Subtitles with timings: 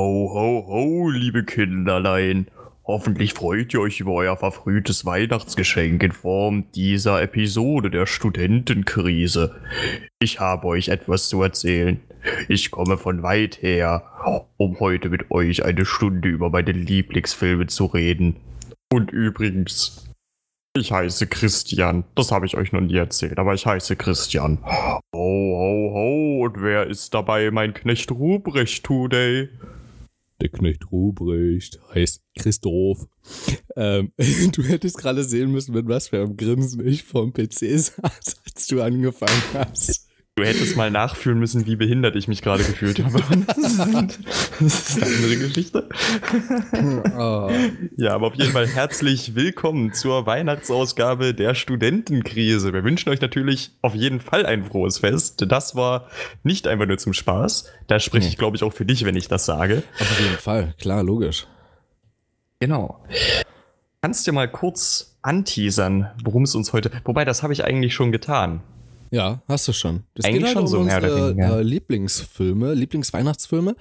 [0.00, 2.46] Ho, ho, ho, liebe Kinderlein.
[2.84, 9.60] Hoffentlich freut ihr euch über euer verfrühtes Weihnachtsgeschenk in Form dieser Episode der Studentenkrise.
[10.20, 12.00] Ich habe euch etwas zu erzählen.
[12.48, 14.04] Ich komme von weit her,
[14.56, 18.36] um heute mit euch eine Stunde über meine Lieblingsfilme zu reden.
[18.92, 20.08] Und übrigens,
[20.74, 22.04] ich heiße Christian.
[22.14, 24.58] Das habe ich euch noch nie erzählt, aber ich heiße Christian.
[24.64, 26.44] Ho, ho, ho.
[26.44, 29.48] Und wer ist dabei mein Knecht Ruprecht today?
[30.40, 33.08] Der Knecht Ruprecht heißt Christoph.
[33.76, 34.12] Ähm,
[34.52, 38.66] du hättest gerade sehen müssen, mit was für einem Grinsen ich vom PC saß, als
[38.68, 40.07] du angefangen hast.
[40.38, 43.18] Du hättest mal nachfühlen müssen, wie behindert ich mich gerade gefühlt habe.
[44.60, 45.88] Das ist eine andere Geschichte.
[47.18, 47.50] Oh.
[47.96, 52.72] Ja, aber auf jeden Fall herzlich willkommen zur Weihnachtsausgabe der Studentenkrise.
[52.72, 55.44] Wir wünschen euch natürlich auf jeden Fall ein frohes Fest.
[55.48, 56.06] Das war
[56.44, 57.72] nicht einfach nur zum Spaß.
[57.88, 59.82] Da spreche ich, glaube ich, auch für dich, wenn ich das sage.
[59.98, 61.48] Auf jeden Fall, klar, logisch.
[62.60, 63.04] Genau.
[64.02, 66.92] Kannst du mal kurz anteasern, worum es uns heute.
[67.04, 68.62] Wobei, das habe ich eigentlich schon getan.
[69.10, 70.04] Ja, hast du schon.
[70.14, 71.34] Das Eigentlich geht halt schon um so unsere.
[71.38, 73.74] Äh, Lieblingsfilme, Lieblingsweihnachtsfilme.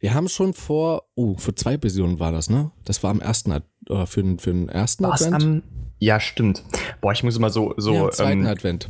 [0.00, 2.70] Wir haben schon vor, oh, vor zwei Episoden war das, ne?
[2.84, 3.60] Das war am ersten, äh,
[4.06, 5.42] für, den, für den ersten Was Advent.
[5.42, 5.62] Am,
[5.98, 6.62] ja, stimmt.
[7.00, 7.74] Boah, ich muss immer so.
[7.76, 8.88] so ja, am zweiten ähm, Advent.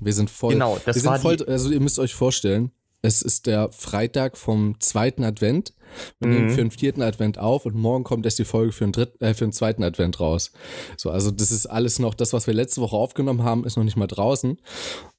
[0.00, 0.52] Wir sind voll.
[0.54, 2.70] Genau, das wir sind war voll, also ihr müsst euch vorstellen,
[3.02, 5.72] es ist der Freitag vom zweiten Advent.
[6.18, 6.34] Wir Mhm.
[6.34, 9.22] nehmen für den vierten Advent auf und morgen kommt erst die Folge für den, dritten,
[9.24, 10.52] äh, für den zweiten Advent raus.
[10.96, 13.84] So, also das ist alles noch, das, was wir letzte Woche aufgenommen haben, ist noch
[13.84, 14.58] nicht mal draußen.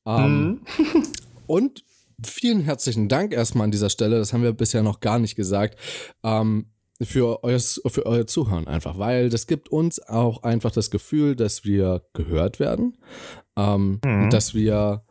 [0.06, 0.60] Ähm, Mhm.
[1.48, 1.84] und
[2.24, 5.78] vielen herzlichen Dank erstmal an dieser Stelle, das haben wir bisher noch gar nicht gesagt,
[6.24, 6.68] ähm,
[7.02, 11.66] für, euer, für euer Zuhören einfach, weil das gibt uns auch einfach das Gefühl, dass
[11.66, 12.96] wir gehört werden,
[13.58, 14.30] ähm, Mhm.
[14.30, 15.04] dass wir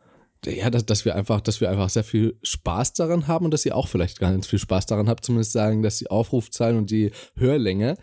[0.45, 3.65] ja, dass, dass wir einfach, dass wir einfach sehr viel Spaß daran haben und dass
[3.65, 7.11] ihr auch vielleicht ganz viel Spaß daran habt, zumindest sagen, dass die Aufrufzahlen und die
[7.35, 7.97] Hörlänge.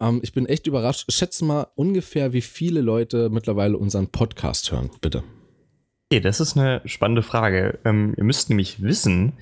[0.00, 1.10] Ähm, ich bin echt überrascht.
[1.12, 5.22] Schätze mal ungefähr, wie viele Leute mittlerweile unseren Podcast hören, bitte.
[6.10, 7.78] Okay, das ist eine spannende Frage.
[7.84, 9.32] Ähm, ihr müsst nämlich wissen,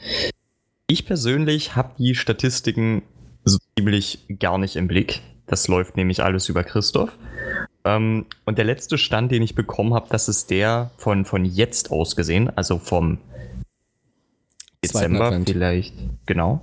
[0.87, 3.03] ich persönlich habe die Statistiken
[3.45, 5.21] so ziemlich gar nicht im Blick.
[5.47, 7.17] Das läuft nämlich alles über Christoph.
[7.85, 11.91] Ähm, und der letzte Stand, den ich bekommen habe, das ist der von, von jetzt
[11.91, 13.19] aus gesehen, also vom
[14.85, 15.95] Dezember vielleicht.
[16.27, 16.63] Genau.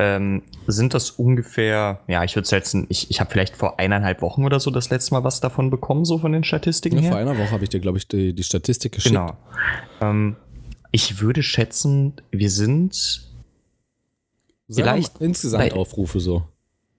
[0.00, 4.44] Ähm, sind das ungefähr, ja, ich würde schätzen, ich, ich habe vielleicht vor eineinhalb Wochen
[4.44, 7.10] oder so das letzte Mal was davon bekommen, so von den Statistiken Ja, her.
[7.12, 9.14] vor einer Woche habe ich dir, glaube ich, die, die Statistik geschickt.
[9.14, 9.36] Genau.
[10.00, 10.36] Ähm,
[10.92, 12.94] ich würde schätzen, wir sind.
[14.68, 16.44] Sagen mal Vielleicht- insgesamt Weil- Aufrufe so.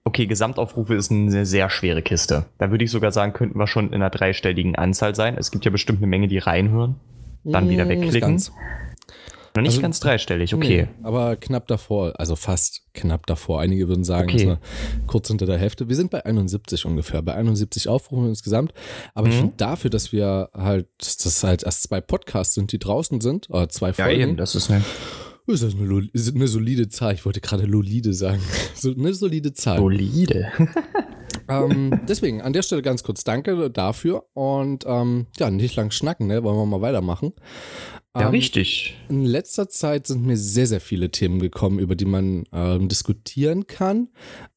[0.04, 2.46] Okay, Gesamtaufrufe ist eine sehr schwere Kiste.
[2.58, 5.36] Da würde ich sogar sagen, könnten wir schon in einer dreistelligen Anzahl sein.
[5.38, 6.96] Es gibt ja bestimmt eine Menge, die reinhören.
[7.44, 8.20] Dann wieder nicht wegklicken.
[8.30, 8.52] ganz.
[9.56, 10.86] Noch nicht Also- ganz dreistellig, okay.
[11.00, 13.60] Nee, aber knapp davor, also fast knapp davor.
[13.60, 14.56] Einige würden sagen, Okay.
[15.08, 15.88] kurz hinter der Hälfte.
[15.88, 18.72] Wir sind bei 71 ungefähr, bei 71 Aufrufen insgesamt.
[19.14, 19.38] Aber ich Mhm.
[19.40, 23.50] finde dafür, dass wir halt, dass das halt erst zwei Podcasts sind, die draußen sind,
[23.50, 24.84] oder zwei Folgen, das ist eine
[25.46, 27.14] ist das eine, eine solide Zahl.
[27.14, 28.42] Ich wollte gerade Lolide sagen.
[28.74, 29.78] So, eine solide Zahl.
[29.78, 30.50] solide.
[31.48, 36.28] ähm, deswegen, an der Stelle ganz kurz Danke dafür und ähm, ja, nicht lang schnacken,
[36.28, 36.42] ne?
[36.42, 37.32] Wollen wir mal weitermachen.
[38.16, 38.96] Ja, Ähm, richtig.
[39.08, 43.66] In letzter Zeit sind mir sehr, sehr viele Themen gekommen, über die man ähm, diskutieren
[43.66, 44.08] kann.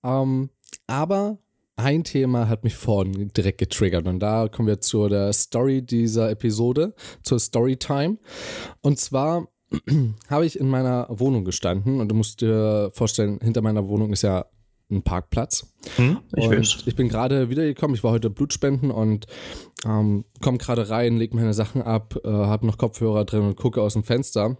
[0.04, 0.50] Ähm,
[0.88, 1.40] aber
[1.76, 6.30] ein Thema hat mich vorhin direkt getriggert und da kommen wir zu der Story dieser
[6.30, 8.18] Episode, zur Storytime.
[8.82, 9.48] Und zwar
[10.29, 14.22] habe ich in meiner Wohnung gestanden und du musst dir vorstellen, hinter meiner Wohnung ist
[14.22, 14.45] ja
[14.91, 15.67] ein Parkplatz.
[15.95, 17.95] Hm, ich und ich bin gerade wiedergekommen.
[17.95, 19.28] Ich war heute Blutspenden und
[19.85, 23.81] ähm, komme gerade rein, lege meine Sachen ab, äh, habe noch Kopfhörer drin und gucke
[23.81, 24.57] aus dem Fenster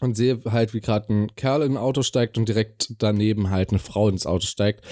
[0.00, 3.70] und sehe halt, wie gerade ein Kerl in ein Auto steigt und direkt daneben halt
[3.70, 4.84] eine Frau ins Auto steigt.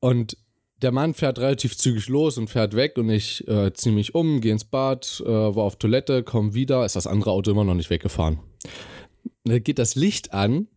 [0.00, 0.36] Und
[0.82, 4.40] der Mann fährt relativ zügig los und fährt weg und ich äh, ziehe mich um,
[4.40, 7.74] gehe ins Bad, äh, war auf Toilette, komme wieder, ist das andere Auto immer noch
[7.74, 8.40] nicht weggefahren.
[9.44, 10.68] Da geht das Licht an,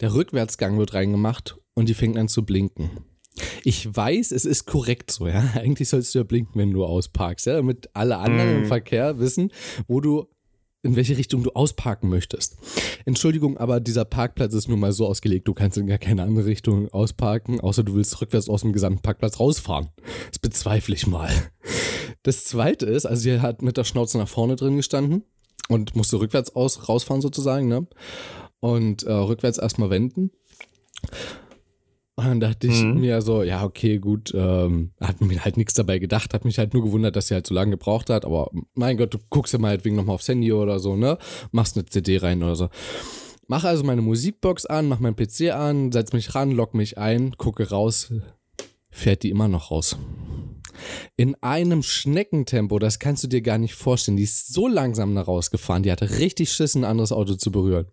[0.00, 2.90] der Rückwärtsgang wird reingemacht und die fängt an zu blinken.
[3.64, 5.40] Ich weiß, es ist korrekt so, ja.
[5.54, 8.58] Eigentlich sollst du ja blinken, wenn du ausparkst, ja, damit alle anderen Mm.
[8.58, 9.50] im Verkehr wissen,
[9.88, 10.26] wo du,
[10.82, 12.58] in welche Richtung du ausparken möchtest.
[13.06, 16.46] Entschuldigung, aber dieser Parkplatz ist nun mal so ausgelegt, du kannst in gar keine andere
[16.46, 19.88] Richtung ausparken, außer du willst rückwärts aus dem gesamten Parkplatz rausfahren.
[20.28, 21.30] Das bezweifle ich mal.
[22.22, 25.24] Das zweite ist, also sie hat mit der Schnauze nach vorne drin gestanden
[25.68, 27.86] und musste rückwärts aus, rausfahren sozusagen, ne?
[28.60, 30.30] Und äh, rückwärts erstmal wenden.
[32.16, 33.00] Und dann dachte ich Mhm.
[33.00, 36.72] mir so, ja, okay, gut, ähm, hat mir halt nichts dabei gedacht, hat mich halt
[36.72, 39.58] nur gewundert, dass sie halt so lange gebraucht hat, aber mein Gott, du guckst ja
[39.58, 41.18] mal halt wegen nochmal aufs Handy oder so, ne?
[41.50, 42.68] Machst eine CD rein oder so.
[43.48, 47.36] Mache also meine Musikbox an, mache meinen PC an, setz mich ran, lock mich ein,
[47.36, 48.12] gucke raus,
[48.90, 49.98] fährt die immer noch raus.
[51.16, 54.16] In einem Schneckentempo, das kannst du dir gar nicht vorstellen.
[54.16, 57.86] Die ist so langsam da rausgefahren, die hatte richtig Schiss, ein anderes Auto zu berühren.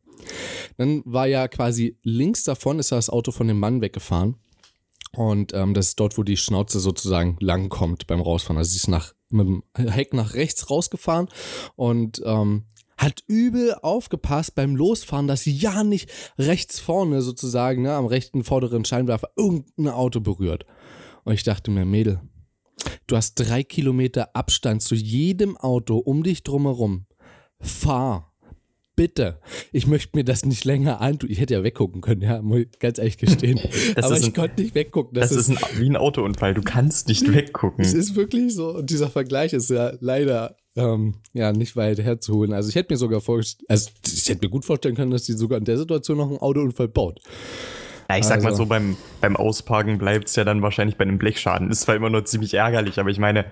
[0.77, 4.35] Dann war ja quasi links davon ist das Auto von dem Mann weggefahren.
[5.13, 8.57] Und ähm, das ist dort, wo die Schnauze sozusagen langkommt beim Rausfahren.
[8.57, 11.27] Also sie ist nach, mit dem Heck nach rechts rausgefahren
[11.75, 12.63] und ähm,
[12.97, 18.43] hat übel aufgepasst beim Losfahren, dass sie ja nicht rechts vorne sozusagen, ne, am rechten
[18.43, 20.65] vorderen Scheinwerfer irgendein Auto berührt.
[21.23, 22.21] Und ich dachte mir, Mädel,
[23.07, 27.05] du hast drei Kilometer Abstand zu jedem Auto um dich drumherum.
[27.59, 28.31] Fahr
[28.95, 29.39] bitte.
[29.71, 31.29] Ich möchte mir das nicht länger antun.
[31.31, 33.59] Ich hätte ja weggucken können, ja, muss ich ganz ehrlich gestehen.
[33.95, 35.13] Aber ich ein, konnte nicht weggucken.
[35.13, 36.53] Das, das ist, ist ein, wie ein Autounfall.
[36.53, 37.83] Du kannst nicht weggucken.
[37.83, 38.75] Es ist wirklich so.
[38.75, 42.53] Und dieser Vergleich ist ja leider ähm, ja, nicht weit herzuholen.
[42.53, 45.33] Also ich hätte mir sogar vorgestellt, also ich hätte mir gut vorstellen können, dass die
[45.33, 47.19] sogar in der Situation noch einen Autounfall baut.
[48.11, 48.47] Ja, ich sag also.
[48.47, 51.71] mal so, beim, beim Ausparken bleibt es ja dann wahrscheinlich bei einem Blechschaden.
[51.71, 53.45] Ist zwar immer nur ziemlich ärgerlich, aber ich meine,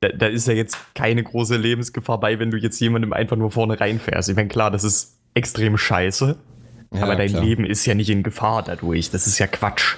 [0.00, 3.50] da, da, ist ja jetzt keine große Lebensgefahr bei, wenn du jetzt jemandem einfach nur
[3.50, 4.28] vorne reinfährst.
[4.28, 6.36] Ich meine, klar, das ist extrem scheiße,
[6.92, 7.44] ja, aber dein klar.
[7.44, 9.10] Leben ist ja nicht in Gefahr dadurch.
[9.10, 9.96] Das ist ja Quatsch.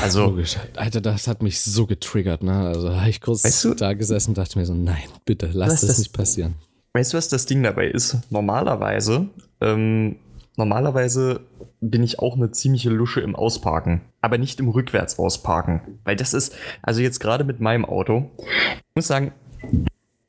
[0.00, 0.56] Also, Logisch.
[0.76, 2.68] Alter, das hat mich so getriggert, ne?
[2.68, 5.80] Also habe ich kurz weißt du, da gesessen und dachte mir so, nein, bitte, lass
[5.80, 6.54] das, das, nicht passieren.
[6.94, 8.18] Weißt du, was das Ding dabei ist?
[8.30, 9.26] Normalerweise
[9.60, 10.16] ähm,
[10.56, 11.40] Normalerweise
[11.80, 16.54] bin ich auch eine ziemliche Lusche im Ausparken, aber nicht im Rückwärtsausparken, weil das ist,
[16.82, 19.32] also jetzt gerade mit meinem Auto, ich muss sagen,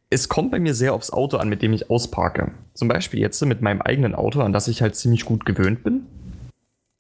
[0.10, 2.52] es kommt bei mir sehr aufs Auto an, mit dem ich ausparke.
[2.74, 6.06] Zum Beispiel jetzt mit meinem eigenen Auto, an das ich halt ziemlich gut gewöhnt bin.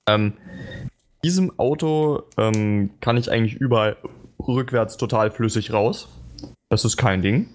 [0.07, 0.33] Ähm,
[1.23, 3.97] diesem Auto ähm, kann ich eigentlich überall
[4.39, 6.09] rückwärts total flüssig raus.
[6.69, 7.47] Das ist kein Ding.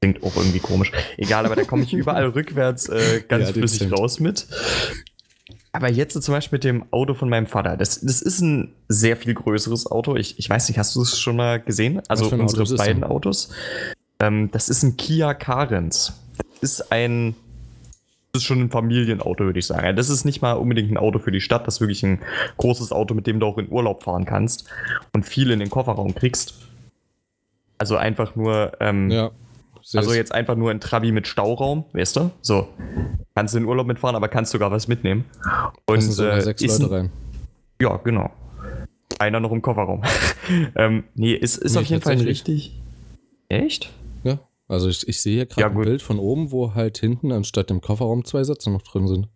[0.00, 0.92] Klingt auch irgendwie komisch.
[1.18, 3.98] Egal, aber da komme ich überall rückwärts äh, ganz ja, flüssig stimmt.
[3.98, 4.46] raus mit.
[5.72, 7.76] Aber jetzt zum Beispiel mit dem Auto von meinem Vater.
[7.76, 10.16] Das, das ist ein sehr viel größeres Auto.
[10.16, 12.00] Ich, ich weiß nicht, hast du es schon mal gesehen?
[12.08, 13.50] Also unsere Autos beiden Autos.
[14.20, 16.14] Ähm, das ist ein Kia Carens.
[16.38, 17.36] Das ist ein.
[18.32, 19.96] Das ist schon ein Familienauto, würde ich sagen.
[19.96, 21.66] Das ist nicht mal unbedingt ein Auto für die Stadt.
[21.66, 22.20] Das ist wirklich ein
[22.58, 24.64] großes Auto, mit dem du auch in Urlaub fahren kannst
[25.12, 26.54] und viel in den Kofferraum kriegst.
[27.76, 28.72] Also einfach nur.
[28.80, 29.30] Ähm, ja
[29.94, 32.30] also jetzt einfach nur ein Trabi mit Stauraum, weißt du?
[32.40, 32.68] So.
[33.34, 35.24] Kannst du in den Urlaub mitfahren, aber kannst sogar was mitnehmen.
[35.86, 37.10] Und sogar äh, sechs Leute rein.
[37.80, 38.30] Ja, genau.
[39.18, 40.02] Einer noch im Kofferraum.
[40.76, 42.72] ähm, nee, ist, ist nee, auf jeden Fall richtig.
[43.48, 43.90] Echt?
[44.24, 44.38] Ja.
[44.68, 47.70] Also ich, ich sehe hier gerade ja, ein Bild von oben, wo halt hinten anstatt
[47.70, 49.28] dem Kofferraum zwei Sätze noch drin sind.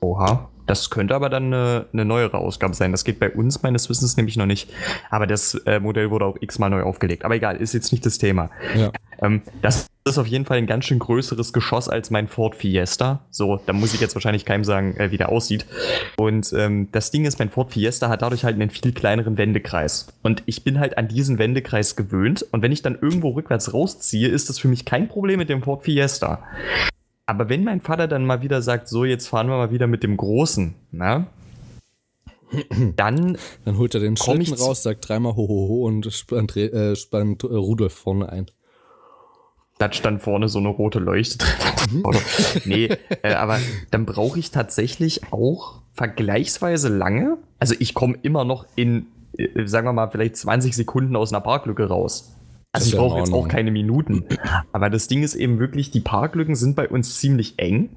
[0.00, 0.50] Oha.
[0.66, 2.92] Das könnte aber dann eine, eine, neuere Ausgabe sein.
[2.92, 4.70] Das geht bei uns meines Wissens nämlich noch nicht.
[5.10, 7.24] Aber das äh, Modell wurde auch x-mal neu aufgelegt.
[7.24, 8.50] Aber egal, ist jetzt nicht das Thema.
[8.76, 8.92] Ja.
[9.22, 13.20] Ähm, das ist auf jeden Fall ein ganz schön größeres Geschoss als mein Ford Fiesta.
[13.30, 15.66] So, da muss ich jetzt wahrscheinlich keinem sagen, äh, wie der aussieht.
[16.16, 20.08] Und ähm, das Ding ist, mein Ford Fiesta hat dadurch halt einen viel kleineren Wendekreis.
[20.22, 22.46] Und ich bin halt an diesen Wendekreis gewöhnt.
[22.50, 25.62] Und wenn ich dann irgendwo rückwärts rausziehe, ist das für mich kein Problem mit dem
[25.62, 26.42] Ford Fiesta.
[27.26, 30.02] Aber wenn mein Vater dann mal wieder sagt, so, jetzt fahren wir mal wieder mit
[30.02, 31.26] dem Großen, na?
[32.96, 36.96] Dann, dann holt er den Schlitten raus, sagt dreimal ho, ho, ho und spannt, äh,
[36.96, 38.46] spannt äh, Rudolf vorne ein.
[39.80, 42.02] Da stand vorne so eine rote Leuchte drin.
[42.02, 42.12] Mhm.
[42.66, 42.90] nee,
[43.22, 43.58] äh, aber
[43.90, 47.38] dann brauche ich tatsächlich auch vergleichsweise lange.
[47.58, 49.06] Also ich komme immer noch in,
[49.38, 52.36] äh, sagen wir mal, vielleicht 20 Sekunden aus einer Parklücke raus.
[52.72, 54.26] Also ich brauche jetzt auch keine Minuten.
[54.72, 57.88] Aber das Ding ist eben wirklich, die Parklücken sind bei uns ziemlich eng.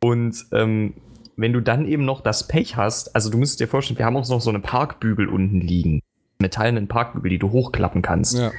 [0.00, 0.94] Und ähm,
[1.36, 4.16] wenn du dann eben noch das Pech hast, also du musst dir vorstellen, wir haben
[4.16, 6.00] auch noch so eine Parkbügel unten liegen.
[6.38, 8.38] Metallenen Parkbügel, die du hochklappen kannst.
[8.38, 8.52] Ja.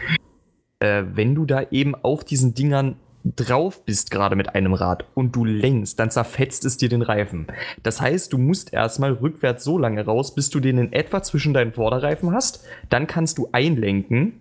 [0.79, 5.35] Äh, wenn du da eben auf diesen Dingern drauf bist, gerade mit einem Rad, und
[5.35, 7.47] du lenkst, dann zerfetzt es dir den Reifen.
[7.83, 11.53] Das heißt, du musst erstmal rückwärts so lange raus, bis du den in etwa zwischen
[11.53, 12.65] deinen Vorderreifen hast.
[12.89, 14.39] Dann kannst du einlenken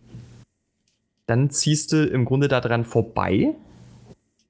[1.29, 3.55] dann ziehst du im Grunde daran vorbei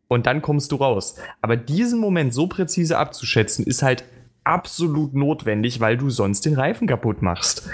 [0.07, 1.16] und dann kommst du raus.
[1.42, 4.04] Aber diesen Moment so präzise abzuschätzen, ist halt
[4.45, 7.68] absolut notwendig, weil du sonst den Reifen kaputt machst.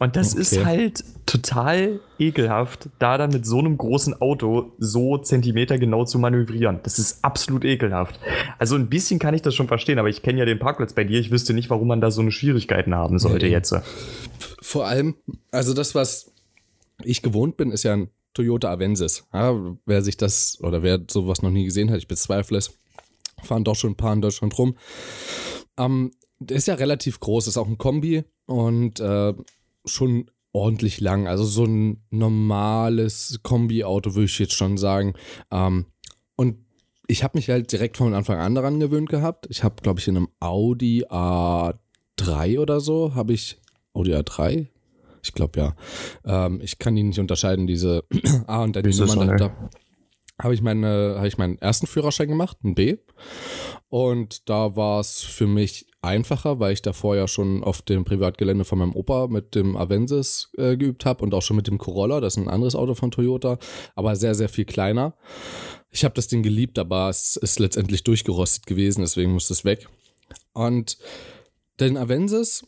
[0.00, 0.40] Und das okay.
[0.40, 6.18] ist halt total ekelhaft, da dann mit so einem großen Auto so Zentimeter genau zu
[6.18, 6.80] manövrieren.
[6.84, 8.18] Das ist absolut ekelhaft.
[8.58, 11.04] Also ein bisschen kann ich das schon verstehen, aber ich kenne ja den Parkplatz bei
[11.04, 11.20] dir.
[11.20, 13.52] Ich wüsste nicht, warum man da so eine Schwierigkeiten haben sollte nee.
[13.52, 13.74] jetzt.
[14.62, 15.16] Vor allem,
[15.50, 16.32] also das, was
[17.04, 19.26] ich gewohnt bin, ist ja ein Toyota Avensis.
[19.34, 19.54] Ja,
[19.84, 22.78] wer sich das oder wer sowas noch nie gesehen hat, ich bezweifle es,
[23.42, 24.78] fahren doch schon ein paar in Deutschland rum.
[25.76, 29.34] Ähm, der ist ja relativ groß, ist auch ein Kombi und äh,
[29.84, 31.28] schon ordentlich lang.
[31.28, 35.14] Also so ein normales Kombi-Auto würde ich jetzt schon sagen.
[35.50, 35.86] Ähm,
[36.36, 36.58] und
[37.06, 39.46] ich habe mich halt direkt von Anfang an daran gewöhnt gehabt.
[39.50, 43.60] Ich habe, glaube ich, in einem Audi A3 oder so, habe ich,
[43.92, 44.68] Audi A3?
[45.22, 45.74] Ich glaube ja.
[46.24, 48.04] Ähm, ich kann die nicht unterscheiden, diese
[48.46, 49.70] A und dann die Nummern dahinter.
[50.40, 52.96] Habe ich, meine, hab ich meinen ersten Führerschein gemacht, ein B.
[53.88, 58.64] Und da war es für mich einfacher, weil ich davor ja schon auf dem Privatgelände
[58.64, 62.20] von meinem Opa mit dem Avensis äh, geübt habe und auch schon mit dem Corolla,
[62.20, 63.58] das ist ein anderes Auto von Toyota,
[63.94, 65.14] aber sehr, sehr viel kleiner.
[65.90, 69.88] Ich habe das Ding geliebt, aber es ist letztendlich durchgerostet gewesen, deswegen musste es weg.
[70.52, 70.98] Und
[71.80, 72.64] den Avensis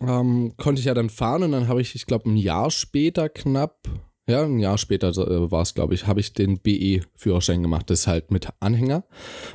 [0.00, 3.28] ähm, konnte ich ja dann fahren und dann habe ich, ich glaube, ein Jahr später
[3.28, 3.88] knapp
[4.30, 7.90] ja, ein Jahr später äh, war es, glaube ich, habe ich den BE-Führerschein gemacht.
[7.90, 9.04] Das ist halt mit Anhänger.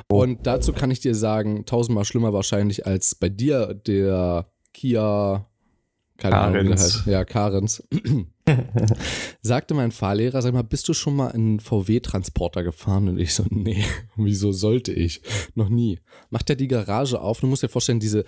[0.09, 0.21] Oh.
[0.21, 5.45] Und dazu kann ich dir sagen, tausendmal schlimmer wahrscheinlich als bei dir der Kia.
[6.17, 7.05] Keine Ahnung, wie der heißt.
[7.07, 7.83] Ja, Karens.
[9.41, 13.09] Sagte mein Fahrlehrer, sag mal, bist du schon mal in VW-Transporter gefahren?
[13.09, 13.83] Und ich so, nee,
[14.15, 15.21] wieso sollte ich?
[15.55, 15.99] Noch nie.
[16.29, 17.41] Macht er die Garage auf?
[17.41, 18.23] Du musst dir vorstellen, diese,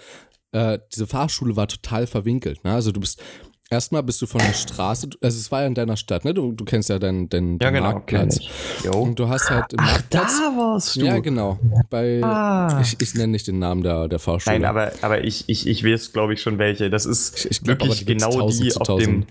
[0.52, 2.64] äh, diese Fahrschule war total verwinkelt.
[2.64, 2.74] Ne?
[2.74, 3.22] Also du bist
[3.70, 6.34] Erstmal bist du von der Straße, also es war ja in deiner Stadt, ne?
[6.34, 8.40] Du, du kennst ja deinen, deinen, ja, genau, Marktplatz.
[8.90, 10.40] Und du hast halt im Ach, Marktplatz.
[10.40, 11.02] Da warst du.
[11.02, 11.60] Ja, genau.
[11.90, 12.80] Bei ah.
[12.82, 14.58] ich, ich nenne nicht den Namen der, der Fahrschule.
[14.58, 16.90] Nein, aber, aber ich, ich, ich weiß, glaube ich, schon welche.
[16.90, 19.26] Das ist ich, ich glaub, wirklich die genau die auf dem.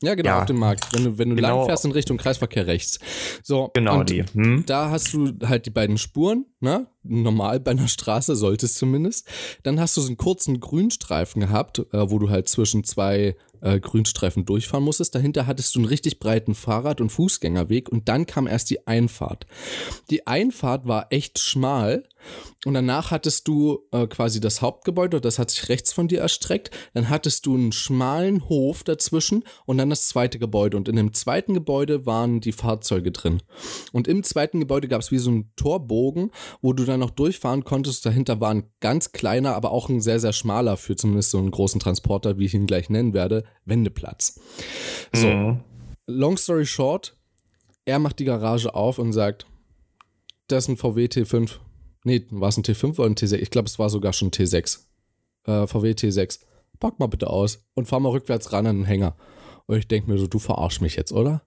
[0.00, 0.38] Ja, genau, ja.
[0.38, 0.86] auf dem Markt.
[0.92, 1.58] Wenn du, wenn du genau.
[1.58, 3.00] lang fährst in Richtung Kreisverkehr rechts.
[3.42, 4.24] So, genau die.
[4.32, 4.64] Hm?
[4.64, 6.88] Da hast du halt die beiden Spuren, ne?
[7.02, 9.26] Normal bei einer Straße sollte es zumindest.
[9.62, 13.80] Dann hast du so einen kurzen Grünstreifen gehabt, äh, wo du halt zwischen zwei äh,
[13.80, 15.14] Grünstreifen durchfahren musstest.
[15.14, 19.46] Dahinter hattest du einen richtig breiten Fahrrad- und Fußgängerweg und dann kam erst die Einfahrt.
[20.10, 22.04] Die Einfahrt war echt schmal
[22.66, 26.70] und danach hattest du äh, quasi das Hauptgebäude, das hat sich rechts von dir erstreckt.
[26.92, 30.76] Dann hattest du einen schmalen Hof dazwischen und dann das zweite Gebäude.
[30.76, 33.42] Und in dem zweiten Gebäude waren die Fahrzeuge drin.
[33.92, 37.64] Und im zweiten Gebäude gab es wie so einen Torbogen, wo du dann noch durchfahren
[37.64, 38.04] konntest.
[38.06, 41.50] Dahinter war ein ganz kleiner, aber auch ein sehr, sehr schmaler für zumindest so einen
[41.50, 44.40] großen Transporter, wie ich ihn gleich nennen werde, Wendeplatz.
[45.12, 45.60] So, mhm.
[46.06, 47.16] long story short,
[47.84, 49.46] er macht die Garage auf und sagt,
[50.48, 51.52] das ist ein VW T5.
[52.04, 53.34] Nee, war es ein T5 oder ein T6?
[53.34, 54.80] Ich glaube, es war sogar schon T6.
[55.44, 56.40] Äh, VW T6.
[56.80, 59.16] Pack mal bitte aus und fahr mal rückwärts ran an den Hänger.
[59.66, 61.42] Und ich denke mir so, du verarsch mich jetzt, oder?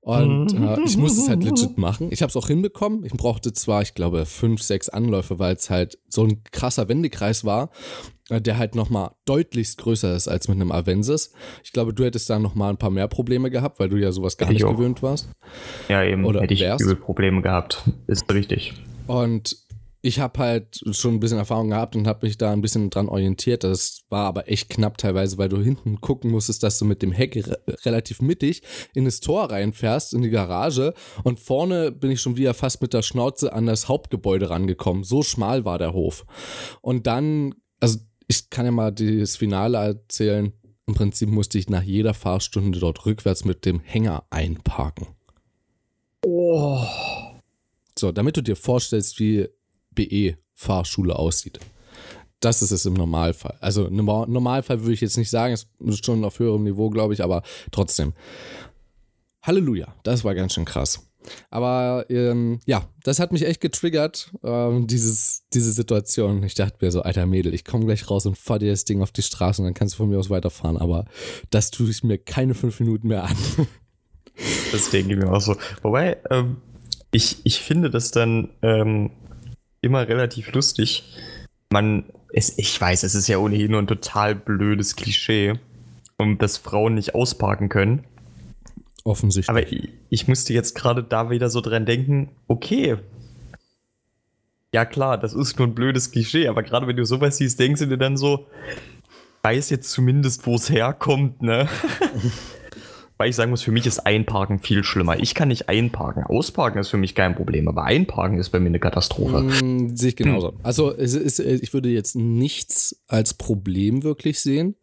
[0.00, 0.68] Und mhm.
[0.68, 2.08] äh, ich musste es halt legit machen.
[2.10, 3.04] Ich habe es auch hinbekommen.
[3.04, 7.44] Ich brauchte zwar, ich glaube, fünf, sechs Anläufe, weil es halt so ein krasser Wendekreis
[7.44, 7.70] war,
[8.30, 11.32] äh, der halt nochmal deutlichst größer ist als mit einem Avensis.
[11.64, 14.36] Ich glaube, du hättest da nochmal ein paar mehr Probleme gehabt, weil du ja sowas
[14.36, 14.76] gar nicht auch.
[14.76, 15.30] gewöhnt warst.
[15.88, 16.24] Ja, eben.
[16.24, 16.82] Oder hätte ich wärst.
[16.82, 17.82] übel Probleme gehabt.
[18.06, 18.74] Ist richtig.
[19.06, 19.56] Und
[20.00, 23.08] ich habe halt schon ein bisschen Erfahrung gehabt und habe mich da ein bisschen dran
[23.08, 23.64] orientiert.
[23.64, 27.10] Das war aber echt knapp teilweise, weil du hinten gucken musstest, dass du mit dem
[27.10, 28.62] Heck re relativ mittig
[28.94, 30.94] in das Tor reinfährst, in die Garage.
[31.24, 35.02] Und vorne bin ich schon wieder fast mit der Schnauze an das Hauptgebäude rangekommen.
[35.02, 36.24] So schmal war der Hof.
[36.80, 40.52] Und dann, also ich kann ja mal das Finale erzählen.
[40.86, 45.08] Im Prinzip musste ich nach jeder Fahrstunde dort rückwärts mit dem Hänger einparken.
[46.24, 46.84] Oh.
[47.98, 49.48] So, damit du dir vorstellst, wie
[49.98, 51.58] BE-Fahrschule aussieht.
[52.40, 53.56] Das ist es im Normalfall.
[53.60, 57.14] Also im Normalfall würde ich jetzt nicht sagen, es ist schon auf höherem Niveau, glaube
[57.14, 58.12] ich, aber trotzdem.
[59.42, 61.04] Halleluja, das war ganz schön krass.
[61.50, 66.42] Aber ähm, ja, das hat mich echt getriggert, ähm, dieses, diese Situation.
[66.44, 69.02] Ich dachte mir so, alter Mädel, ich komme gleich raus und fahr dir das Ding
[69.02, 70.76] auf die Straße und dann kannst du von mir aus weiterfahren.
[70.76, 71.06] Aber
[71.50, 73.36] das tue ich mir keine fünf Minuten mehr an.
[74.70, 75.56] Das denke ich mir auch so.
[75.82, 76.58] Wobei, ähm,
[77.10, 79.10] ich, ich finde das dann ähm,
[79.80, 81.04] immer relativ lustig.
[81.70, 85.54] Man, es, ich weiß, es ist ja ohnehin nur ein total blödes Klischee,
[86.16, 88.04] um dass Frauen nicht ausparken können.
[89.04, 89.48] Offensichtlich.
[89.48, 92.96] Aber ich, ich musste jetzt gerade da wieder so dran denken, okay.
[94.72, 97.80] Ja klar, das ist nur ein blödes Klischee, aber gerade wenn du sowas siehst, denkst
[97.80, 98.46] du dir dann so,
[99.42, 101.68] weiß jetzt zumindest, wo es herkommt, ne?
[103.18, 105.18] Weil ich sagen muss, für mich ist Einparken viel schlimmer.
[105.18, 106.22] Ich kann nicht einparken.
[106.22, 109.42] Ausparken ist für mich kein Problem, aber Einparken ist bei mir eine Katastrophe.
[109.42, 110.52] Mm, sehe ich genauso.
[110.52, 110.60] Hm.
[110.62, 114.76] Also es ist, ich würde jetzt nichts als Problem wirklich sehen.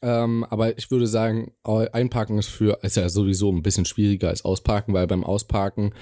[0.00, 4.44] Ähm, aber ich würde sagen, Einparken ist für, ist ja sowieso ein bisschen schwieriger als
[4.44, 5.92] Ausparken, weil beim Ausparken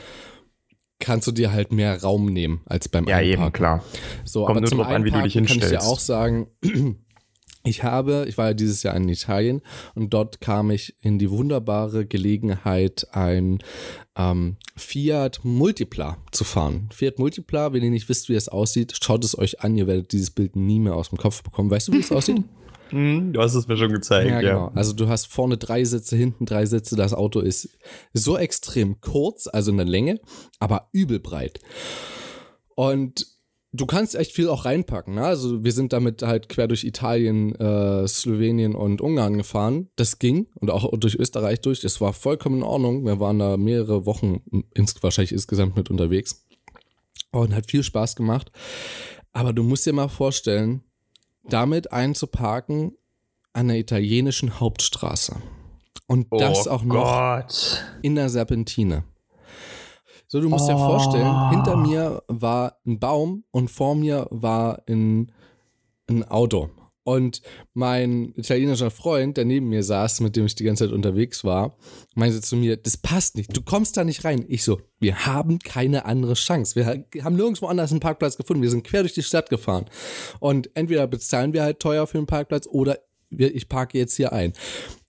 [1.00, 3.40] kannst du dir halt mehr Raum nehmen als beim ja, Einparken.
[3.40, 3.84] Ja, eben, klar.
[4.24, 5.66] So, Kommt aber nur drauf an, wie du dich hinstellst.
[5.70, 6.48] Kann ich dir auch sagen,
[7.68, 9.62] ich habe, ich war ja dieses Jahr in Italien
[9.94, 13.58] und dort kam ich in die wunderbare Gelegenheit, ein
[14.16, 16.88] ähm, Fiat Multipla zu fahren.
[16.92, 20.12] Fiat Multipla, wenn ihr nicht wisst, wie es aussieht, schaut es euch an, ihr werdet
[20.12, 21.70] dieses Bild nie mehr aus dem Kopf bekommen.
[21.70, 22.42] Weißt du, wie es aussieht?
[22.90, 24.72] hm, du hast es mir schon gezeigt, ja, genau.
[24.74, 26.96] Also du hast vorne drei Sitze, hinten drei Sitze.
[26.96, 27.76] Das Auto ist
[28.12, 30.20] so extrem kurz, also in der Länge,
[30.58, 31.60] aber übel breit.
[32.74, 33.37] Und
[33.72, 35.14] du kannst echt viel auch reinpacken.
[35.14, 35.24] Ne?
[35.24, 39.88] Also wir sind damit halt quer durch Italien, äh, Slowenien und Ungarn gefahren.
[39.96, 41.80] Das ging und auch durch Österreich durch.
[41.80, 43.04] Das war vollkommen in Ordnung.
[43.04, 44.42] Wir waren da mehrere Wochen
[44.74, 46.44] ins, wahrscheinlich insgesamt mit unterwegs
[47.30, 48.50] und hat viel Spaß gemacht.
[49.32, 50.82] Aber du musst dir mal vorstellen,
[51.44, 52.92] damit einzuparken
[53.52, 55.36] an der italienischen Hauptstraße.
[56.06, 57.84] Und das oh auch noch Gott.
[58.02, 59.04] in der Serpentine.
[60.30, 60.72] So, du musst oh.
[60.72, 65.32] dir vorstellen, hinter mir war ein Baum und vor mir war ein,
[66.06, 66.68] ein Auto.
[67.02, 67.40] Und
[67.72, 71.74] mein italienischer Freund, der neben mir saß, mit dem ich die ganze Zeit unterwegs war,
[72.14, 74.44] meinte zu mir, das passt nicht, du kommst da nicht rein.
[74.46, 76.76] Ich so, wir haben keine andere Chance.
[76.76, 78.62] Wir haben nirgendwo anders einen Parkplatz gefunden.
[78.62, 79.86] Wir sind quer durch die Stadt gefahren.
[80.40, 82.98] Und entweder bezahlen wir halt teuer für den Parkplatz oder
[83.30, 84.52] ich parke jetzt hier ein.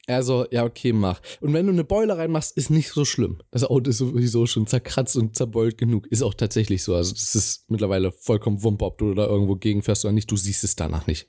[0.09, 1.21] Er so, ja, okay, mach.
[1.39, 3.43] Und wenn du eine Beule reinmachst, ist nicht so schlimm.
[3.51, 6.07] Das Auto ist sowieso schon zerkratzt und zerbeult genug.
[6.07, 6.95] Ist auch tatsächlich so.
[6.95, 10.31] Also, das ist mittlerweile vollkommen wumpe, ob du da irgendwo gegenfährst oder nicht.
[10.31, 11.27] Du siehst es danach nicht.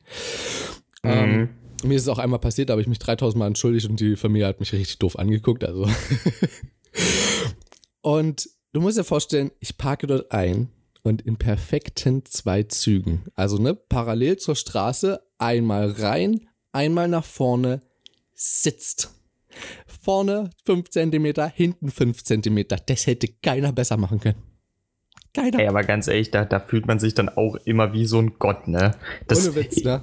[1.02, 1.10] Mhm.
[1.10, 1.48] Ähm,
[1.84, 4.16] mir ist es auch einmal passiert, da habe ich mich 3000 Mal entschuldigt und die
[4.16, 5.62] Familie hat mich richtig doof angeguckt.
[5.62, 5.86] Also.
[8.00, 10.70] und du musst dir vorstellen, ich parke dort ein
[11.02, 13.26] und in perfekten zwei Zügen.
[13.34, 17.82] Also, ne, parallel zur Straße, einmal rein, einmal nach vorne,
[18.40, 19.14] sitzt.
[19.86, 22.64] Vorne 5 cm, hinten 5 cm.
[22.86, 24.42] Das hätte keiner besser machen können.
[25.34, 25.60] Keiner.
[25.60, 28.38] Ey, aber ganz ehrlich, da, da fühlt man sich dann auch immer wie so ein
[28.38, 28.92] Gott, ne?
[29.28, 30.02] Das, Ohne Witz, ne?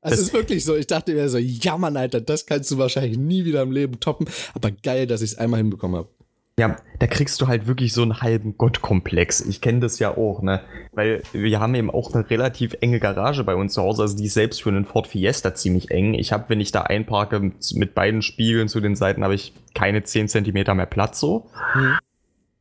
[0.00, 2.78] Also es ist wirklich so, ich dachte mir so, ja Mann, Alter, das kannst du
[2.78, 6.13] wahrscheinlich nie wieder im Leben toppen, aber geil, dass ich es einmal hinbekommen habe.
[6.58, 9.40] Ja, da kriegst du halt wirklich so einen halben Gottkomplex.
[9.40, 10.60] Ich kenne das ja auch, ne?
[10.92, 14.26] Weil wir haben eben auch eine relativ enge Garage bei uns zu Hause, also die
[14.26, 16.14] ist selbst für einen Ford Fiesta ziemlich eng.
[16.14, 20.04] Ich habe, wenn ich da einparke, mit beiden Spiegeln zu den Seiten, habe ich keine
[20.04, 21.50] 10 Zentimeter mehr Platz so.
[21.74, 21.98] Mhm.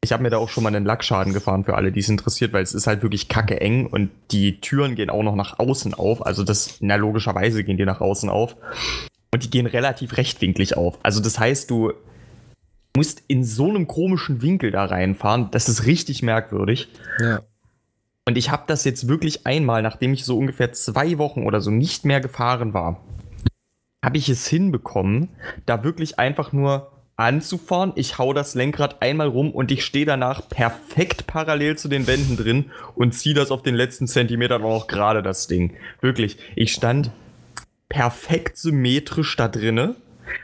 [0.01, 2.51] Ich habe mir da auch schon mal einen Lackschaden gefahren für alle, die es interessiert,
[2.51, 5.93] weil es ist halt wirklich kacke eng und die Türen gehen auch noch nach außen
[5.93, 6.25] auf.
[6.25, 8.57] Also das, na logischerweise gehen die nach außen auf.
[9.31, 10.99] Und die gehen relativ rechtwinklig auf.
[11.03, 11.93] Also das heißt, du
[12.95, 15.49] musst in so einem komischen Winkel da reinfahren.
[15.51, 16.89] Das ist richtig merkwürdig.
[17.19, 17.41] Ja.
[18.25, 21.71] Und ich habe das jetzt wirklich einmal, nachdem ich so ungefähr zwei Wochen oder so
[21.71, 23.01] nicht mehr gefahren war,
[24.03, 25.29] habe ich es hinbekommen,
[25.65, 27.93] da wirklich einfach nur anzufahren.
[27.95, 32.37] Ich hau das Lenkrad einmal rum und ich stehe danach perfekt parallel zu den Wänden
[32.37, 35.75] drin und ziehe das auf den letzten Zentimeter noch gerade das Ding.
[36.01, 37.11] Wirklich, ich stand
[37.89, 39.95] perfekt symmetrisch da drinne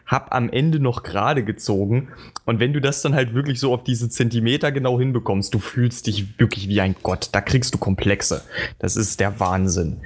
[0.06, 2.10] hab am Ende noch gerade gezogen.
[2.46, 6.08] Und wenn du das dann halt wirklich so auf diese Zentimeter genau hinbekommst, du fühlst
[6.08, 7.30] dich wirklich wie ein Gott.
[7.32, 8.44] Da kriegst du Komplexe.
[8.80, 10.02] Das ist der Wahnsinn.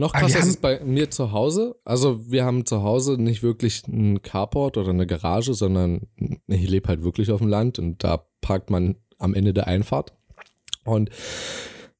[0.00, 1.74] Noch krasser ist es bei mir zu Hause.
[1.84, 6.02] Also wir haben zu Hause nicht wirklich einen Carport oder eine Garage, sondern
[6.46, 10.12] ich lebe halt wirklich auf dem Land und da parkt man am Ende der Einfahrt.
[10.84, 11.10] Und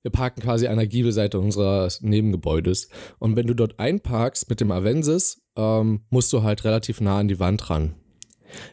[0.02, 2.88] wir parken quasi an der Giebelseite unseres Nebengebäudes.
[3.18, 7.28] Und wenn du dort einparkst mit dem Avensis, ähm, musst du halt relativ nah an
[7.28, 7.94] die Wand ran.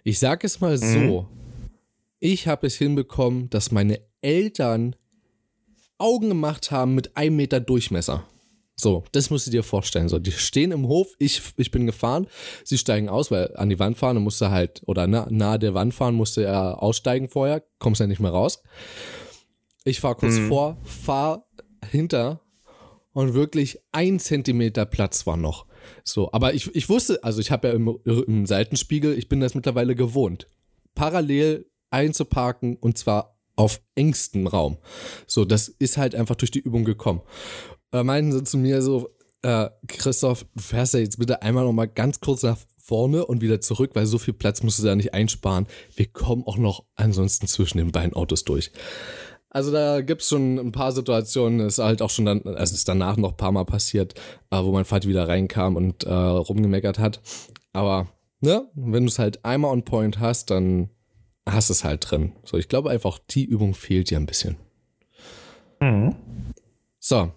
[0.06, 1.69] Ich sage es mal so, mhm.
[2.19, 4.95] ich habe es hinbekommen, dass meine Eltern
[5.98, 8.26] Augen gemacht haben mit einem Meter Durchmesser.
[8.78, 10.10] So, das musst du dir vorstellen.
[10.10, 12.28] So, die stehen im Hof, ich, ich bin gefahren,
[12.65, 15.93] sie steigen aus, weil an die Wand fahren, musste halt, oder nah, nahe der Wand
[15.93, 18.62] fahren, musste er aussteigen vorher, kommst ja nicht mehr raus.
[19.86, 20.50] Ich fahre kurz mhm.
[20.50, 21.48] vor, fahr
[21.89, 22.41] hinter
[23.13, 25.65] und wirklich ein Zentimeter Platz war noch.
[26.04, 29.56] So, aber ich, ich wusste, also ich habe ja im, im Seitenspiegel, ich bin das
[29.56, 30.48] mittlerweile gewohnt,
[30.93, 34.78] parallel einzuparken und zwar auf engstem Raum.
[35.28, 37.21] So, das ist halt einfach durch die Übung gekommen.
[37.91, 39.10] Da meinten sie zu mir so,
[39.41, 43.41] äh, Christoph, du fährst ja jetzt bitte einmal noch mal ganz kurz nach vorne und
[43.41, 45.67] wieder zurück, weil so viel Platz musst du da nicht einsparen.
[45.95, 48.71] Wir kommen auch noch ansonsten zwischen den beiden Autos durch.
[49.56, 52.89] Also da gibt es schon ein paar Situationen, ist halt auch schon dann, es ist
[52.89, 54.13] danach noch ein paar Mal passiert,
[54.52, 57.22] äh, wo mein Vater wieder reinkam und äh, rumgemeckert hat.
[57.72, 58.10] Aber,
[58.41, 60.89] ne, wenn du es halt einmal on point hast, dann
[61.48, 62.34] hast es halt drin.
[62.44, 64.58] So, ich glaube einfach, die Übung fehlt dir ein bisschen.
[65.80, 66.18] Mhm.
[67.00, 67.32] So,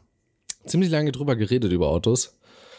[0.67, 2.38] ziemlich lange drüber geredet über Autos.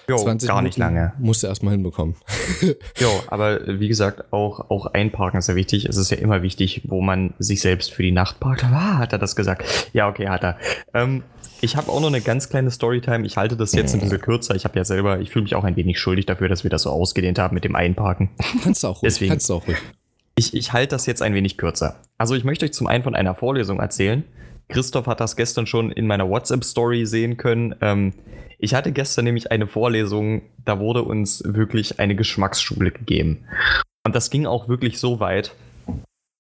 [0.10, 1.14] Jo, 20 gar nicht lange.
[1.20, 2.16] Musst du erstmal hinbekommen.
[2.98, 5.86] jo, aber wie gesagt, auch, auch einparken ist ja wichtig.
[5.86, 8.64] Es ist ja immer wichtig, wo man sich selbst für die Nacht parkt.
[8.64, 9.90] Ah, hat er das gesagt?
[9.94, 10.58] Ja, okay, hat er.
[10.94, 11.24] Ähm,
[11.62, 13.26] ich habe auch noch eine ganz kleine Storytime.
[13.26, 14.56] Ich halte das jetzt ein bisschen kürzer.
[14.56, 16.84] Ich habe ja selber, ich fühle mich auch ein wenig schuldig dafür, dass wir das
[16.84, 18.30] so ausgedehnt haben mit dem Einparken.
[18.64, 19.14] Kannst du auch ruhig.
[19.14, 19.78] Deswegen, kannst du auch ruhig.
[20.36, 21.98] Ich, ich halte das jetzt ein wenig kürzer.
[22.18, 24.24] Also ich möchte euch zum einen von einer Vorlesung erzählen.
[24.70, 27.76] Christoph hat das gestern schon in meiner WhatsApp-Story sehen können.
[27.82, 28.14] Ähm,
[28.62, 33.46] Ich hatte gestern nämlich eine Vorlesung, da wurde uns wirklich eine Geschmacksschule gegeben.
[34.04, 35.56] Und das ging auch wirklich so weit,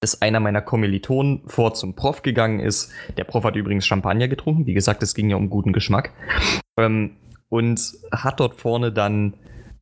[0.01, 2.91] dass einer meiner Kommilitonen vor zum Prof gegangen ist.
[3.17, 4.65] Der Prof hat übrigens Champagner getrunken.
[4.65, 6.11] Wie gesagt, es ging ja um guten Geschmack.
[6.77, 7.11] Ähm,
[7.47, 9.35] und hat dort vorne dann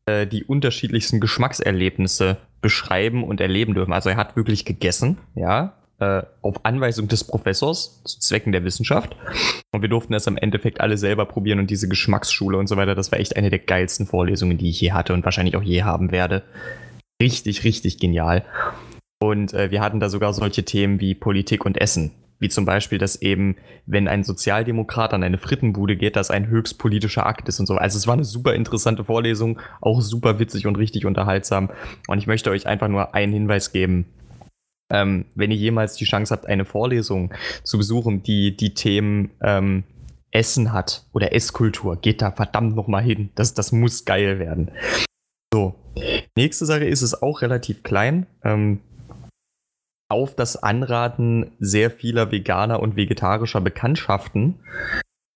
[0.06, 3.94] äh, die unterschiedlichsten Geschmackserlebnisse beschreiben und erleben dürfen.
[3.94, 9.16] Also er hat wirklich gegessen, ja, äh, auf Anweisung des Professors zu Zwecken der Wissenschaft.
[9.72, 12.96] Und wir durften das im Endeffekt alle selber probieren und diese Geschmacksschule und so weiter,
[12.96, 15.84] das war echt eine der geilsten Vorlesungen, die ich je hatte und wahrscheinlich auch je
[15.84, 16.44] haben werde.
[17.22, 18.46] Richtig, richtig genial.
[19.20, 22.12] Und äh, wir hatten da sogar solche Themen wie Politik und Essen.
[22.40, 23.56] Wie zum Beispiel, dass eben,
[23.88, 27.76] wenn ein Sozialdemokrat an eine Frittenbude geht, das ein höchst politischer Akt ist und so.
[27.76, 31.72] Also es war eine super interessante Vorlesung, auch super witzig und richtig unterhaltsam.
[32.08, 34.06] Und ich möchte euch einfach nur einen Hinweis geben.
[34.90, 39.84] Ähm, wenn ihr jemals die Chance habt, eine Vorlesung zu besuchen, die die Themen ähm,
[40.32, 43.30] Essen hat oder Esskultur, geht da verdammt nochmal hin.
[43.36, 44.72] Das, das muss geil werden.
[45.54, 45.76] So.
[46.36, 48.28] Nächste Sache ist es auch relativ klein.
[48.44, 48.82] Ähm,
[50.10, 54.56] auf das Anraten sehr vieler veganer und vegetarischer Bekanntschaften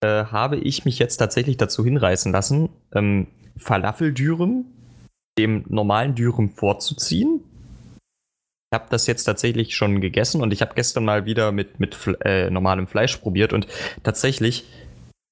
[0.02, 4.66] äh, habe ich mich jetzt tatsächlich dazu hinreißen lassen, ähm, Falafeldürüm
[5.38, 7.42] dem normalen Dürüm vorzuziehen.
[8.74, 11.98] Ich habe das jetzt tatsächlich schon gegessen und ich habe gestern mal wieder mit, mit
[12.24, 13.68] äh, normalem Fleisch probiert und
[14.02, 14.64] tatsächlich,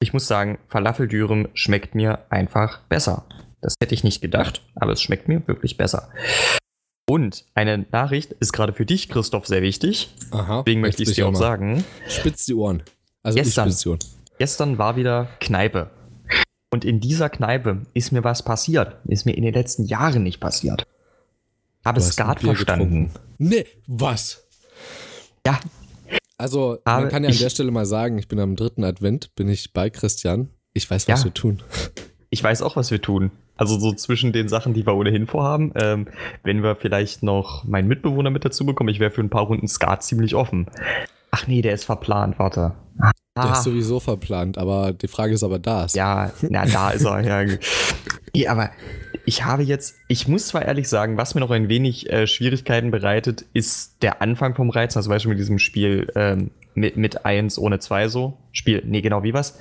[0.01, 3.23] ich muss sagen, Falafeldürüm schmeckt mir einfach besser.
[3.61, 6.09] Das hätte ich nicht gedacht, aber es schmeckt mir wirklich besser.
[7.07, 10.13] Und eine Nachricht ist gerade für dich, Christoph, sehr wichtig.
[10.31, 10.63] Aha.
[10.65, 11.85] Deswegen möchte ich es dir auch sagen.
[12.09, 12.83] Spitz die Ohren.
[13.23, 13.69] Also Gestern.
[13.69, 13.99] die Ohren.
[14.37, 15.89] Gestern war wieder Kneipe.
[16.71, 18.97] Und in dieser Kneipe ist mir was passiert.
[19.05, 20.85] Ist mir in den letzten Jahren nicht passiert.
[21.85, 23.11] Habe Skat verstanden.
[23.11, 23.11] getrunken.
[23.37, 24.43] Nee, was?
[25.45, 25.59] Ja,
[26.37, 29.33] Also, Aber man kann ja an der Stelle mal sagen, ich bin am dritten Advent,
[29.35, 30.49] bin ich bei Christian.
[30.73, 31.25] Ich weiß, was Ja.
[31.25, 31.61] wir tun.
[32.29, 33.31] ich weiß auch, was wir tun.
[33.57, 35.73] Also so zwischen den Sachen, die wir ohnehin vorhaben.
[35.75, 36.07] Ähm,
[36.43, 39.67] wenn wir vielleicht noch meinen Mitbewohner mit dazu bekommen, ich wäre für ein paar Runden
[39.67, 40.67] Skat ziemlich offen.
[41.31, 42.73] Ach nee, der ist verplant, warte.
[43.35, 45.95] Der Ah, ist sowieso verplant, aber die Frage ist, ob er da ist.
[45.95, 47.21] ja, na, da ist er.
[47.47, 47.55] Ja.
[48.35, 48.69] Nee, aber
[49.25, 52.91] ich habe jetzt, ich muss zwar ehrlich sagen, was mir noch ein wenig äh, Schwierigkeiten
[52.91, 54.97] bereitet, ist der Anfang vom Reizen.
[54.97, 58.37] Also Beispiel mit diesem Spiel ähm, mit, mit 1 ohne 2 so.
[58.51, 59.59] Spiel, nee, genau, wie was?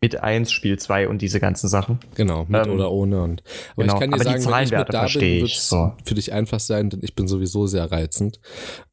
[0.00, 1.98] Mit 1, Spiel 2 und diese ganzen Sachen.
[2.14, 3.20] Genau, mit Ähm, oder ohne.
[3.22, 5.52] Und, aber genau, ich kann dir sagen, wenn ich Zahlenwerte mit da verstehe bin, ich,
[5.52, 5.92] wird es so.
[6.04, 8.38] für dich einfach sein, denn ich bin sowieso sehr reizend.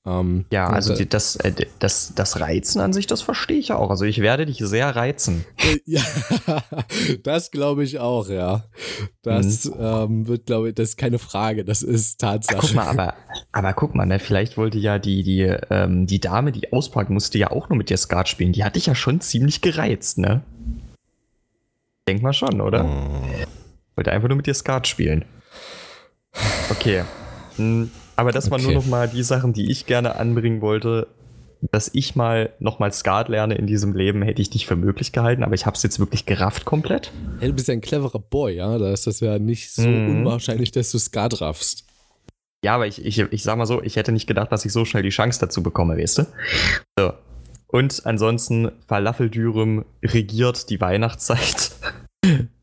[0.06, 3.72] Ähm, Ja, also äh, die, das, äh, das, das Reizen an sich, das verstehe ich
[3.72, 3.92] auch.
[3.92, 5.46] Also ich werde dich sehr reizen.
[5.86, 6.02] Ja,
[7.24, 8.66] das glaube ich auch, ja.
[9.22, 12.58] Das ähm, wird, glaube ich, das ist keine Frage, das ist Tatsache.
[12.58, 12.62] Mhm.
[12.62, 13.14] Guck mal, aber,
[13.52, 17.38] aber guck mal, ne, vielleicht wollte ja die, die, ähm, die Dame, die auspacken musste,
[17.38, 18.54] ja auch nur mit dir Skat spielen.
[18.54, 20.42] Die hat dich ja schon ziemlich gereizt, ne?
[22.08, 22.86] Denk mal schon, oder?
[23.96, 25.26] Wollte einfach nur mit dir Skat spielen.
[26.70, 27.04] Okay.
[27.58, 28.80] Hm, Aber das waren nur Okay.
[28.80, 31.08] noch mal die Sachen, die ich gerne anbringen wollte.
[31.72, 35.14] Dass ich mal noch mal Skat lerne in diesem Leben, hätte ich dich für möglich
[35.14, 37.12] gehalten, aber ich habe es jetzt wirklich gerafft komplett.
[37.40, 38.78] Hey, du bist ja ein cleverer Boy, ja.
[38.78, 40.10] Da ist das ja nicht so Mhm.
[40.20, 41.86] unwahrscheinlich, dass du Skat raffst.
[42.64, 44.86] Ja, aber ich, ich, ich sag mal so, ich hätte nicht gedacht, dass ich so
[44.86, 46.26] schnell die Chance dazu bekomme, weißt du?
[47.00, 47.14] So.
[47.76, 51.72] Und ansonsten, Falafeldürüm regiert die Weihnachtszeit.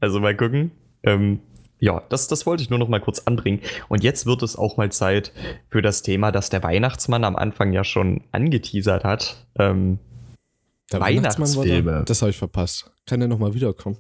[0.01, 0.73] Also mal gucken.
[1.05, 1.39] Ähm,
[1.79, 3.61] ja, das, das wollte ich nur noch mal kurz anbringen.
[3.89, 5.33] Und jetzt wird es auch mal Zeit
[5.69, 9.47] für das Thema, das der Weihnachtsmann am Anfang ja schon angeteasert hat.
[9.57, 10.01] Ähm,
[10.91, 12.03] Der Weihnachtsmann war da?
[12.03, 12.91] Das habe ich verpasst.
[13.07, 13.99] Kann der nochmal wiederkommen?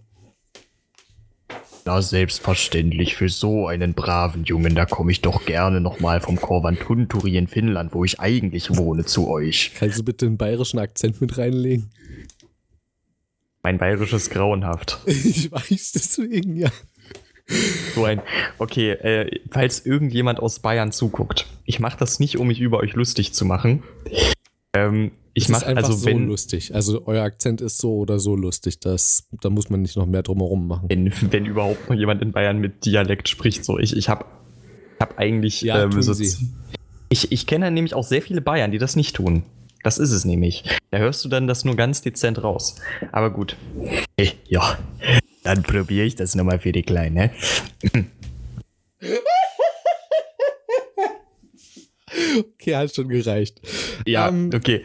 [1.85, 7.37] Na, selbstverständlich für so einen braven Jungen, da komme ich doch gerne nochmal vom Korvantunturi
[7.37, 9.73] in Finnland, wo ich eigentlich wohne, zu euch.
[9.77, 11.90] Kannst du bitte einen bayerischen Akzent mit reinlegen?
[13.64, 15.01] Mein bayerisches grauenhaft.
[15.07, 16.71] Ich weiß deswegen, ja.
[17.95, 18.23] So ein,
[18.59, 22.95] okay, äh, falls irgendjemand aus Bayern zuguckt, ich mache das nicht, um mich über euch
[22.95, 23.83] lustig zu machen.
[24.73, 26.75] Ähm, ich mache einfach also, so wenn, lustig.
[26.75, 28.81] Also euer Akzent ist so oder so lustig.
[28.81, 30.88] Das, da muss man nicht noch mehr drumherum machen.
[30.88, 34.25] wenn, wenn überhaupt noch jemand in Bayern mit Dialekt spricht, so ich, ich habe
[35.01, 36.14] hab eigentlich, Ja, tun so,
[37.09, 39.42] ich, ich kenne nämlich auch sehr viele Bayern, die das nicht tun.
[39.83, 40.64] Das ist es nämlich.
[40.90, 42.77] Da hörst du dann das nur ganz dezent raus.
[43.11, 43.57] Aber gut.
[44.16, 44.79] Hey, ja,
[45.42, 47.31] dann probiere ich das nochmal für die Kleine.
[52.38, 53.61] Okay, hat schon gereicht.
[54.07, 54.83] Ja, Ähm, okay.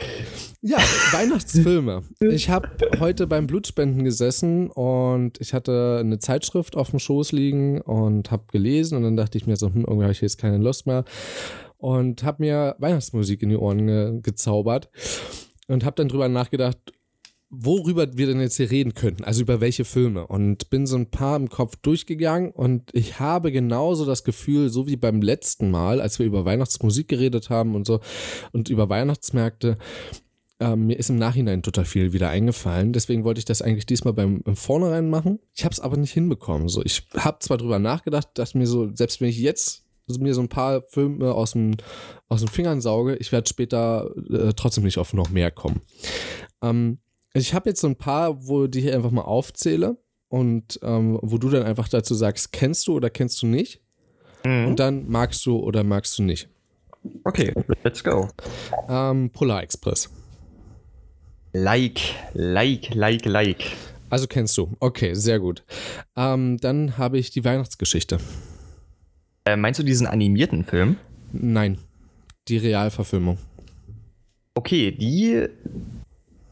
[0.62, 0.80] Ja,
[1.12, 2.02] Weihnachtsfilme.
[2.20, 7.80] Ich habe heute beim Blutspenden gesessen und ich hatte eine Zeitschrift auf dem Schoß liegen
[7.82, 10.58] und habe gelesen und dann dachte ich mir so, hm, irgendwie habe ich jetzt keine
[10.58, 11.06] Lust mehr
[11.78, 14.90] und habe mir Weihnachtsmusik in die Ohren ge gezaubert
[15.68, 16.78] und habe dann drüber nachgedacht,
[17.50, 20.28] worüber wir denn jetzt hier reden könnten, also über welche Filme.
[20.28, 24.88] Und bin so ein paar im Kopf durchgegangen und ich habe genauso das Gefühl, so
[24.88, 28.02] wie beim letzten Mal, als wir über Weihnachtsmusik geredet haben und so
[28.52, 29.78] und über Weihnachtsmärkte,
[30.60, 32.92] ähm, mir ist im Nachhinein total viel wieder eingefallen.
[32.92, 35.40] Deswegen wollte ich das eigentlich diesmal beim, beim Vornherein machen.
[35.54, 36.68] Ich habe es aber nicht hinbekommen.
[36.68, 40.42] So, ich habe zwar drüber nachgedacht, dass mir so, selbst wenn ich jetzt mir so
[40.42, 41.76] ein paar Filme aus dem,
[42.30, 45.82] aus den Fingern sauge, ich werde später äh, trotzdem nicht auf noch mehr kommen.
[46.62, 47.00] Ähm,
[47.34, 49.98] ich habe jetzt so ein paar, wo die ich einfach mal aufzähle
[50.30, 53.82] und ähm, wo du dann einfach dazu sagst, kennst du oder kennst du nicht?
[54.46, 54.68] Mhm.
[54.68, 56.50] Und dann magst du oder magst du nicht.
[57.24, 58.30] Okay, let's go.
[58.90, 60.10] Ähm, Polar Express.
[61.54, 62.02] Like,
[62.34, 63.64] like, like, like.
[64.10, 64.76] Also kennst du.
[64.80, 65.64] Okay, sehr gut.
[66.16, 68.20] Ähm, dann habe ich die Weihnachtsgeschichte.
[69.46, 70.98] Äh, meinst du diesen animierten Film?
[71.32, 71.80] Nein,
[72.48, 73.38] die Realverfilmung.
[74.56, 75.48] Okay, die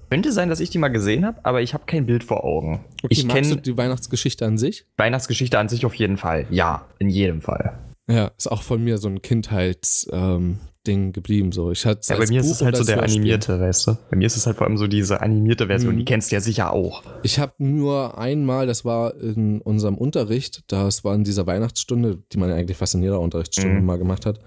[0.10, 2.84] könnte sein, dass ich die mal gesehen habe, aber ich habe kein Bild vor Augen.
[3.04, 4.86] Okay, ich kenne die Weihnachtsgeschichte an sich.
[4.98, 6.46] Weihnachtsgeschichte an sich auf jeden Fall.
[6.50, 7.78] Ja, in jedem Fall.
[8.08, 11.52] Ja, ist auch von mir so ein Kindheits, ähm, Ding geblieben.
[11.52, 11.72] So.
[11.72, 13.98] Ich hatte ja, bei mir Buch ist es halt so der animierte, weißt du?
[14.10, 16.00] Bei mir ist es halt vor allem so diese animierte Version, mhm.
[16.00, 17.04] die kennst du ja sicher auch.
[17.24, 22.38] Ich habe nur einmal, das war in unserem Unterricht, das war in dieser Weihnachtsstunde, die
[22.38, 23.86] man eigentlich fast in jeder Unterrichtsstunde mhm.
[23.86, 24.40] mal gemacht hat,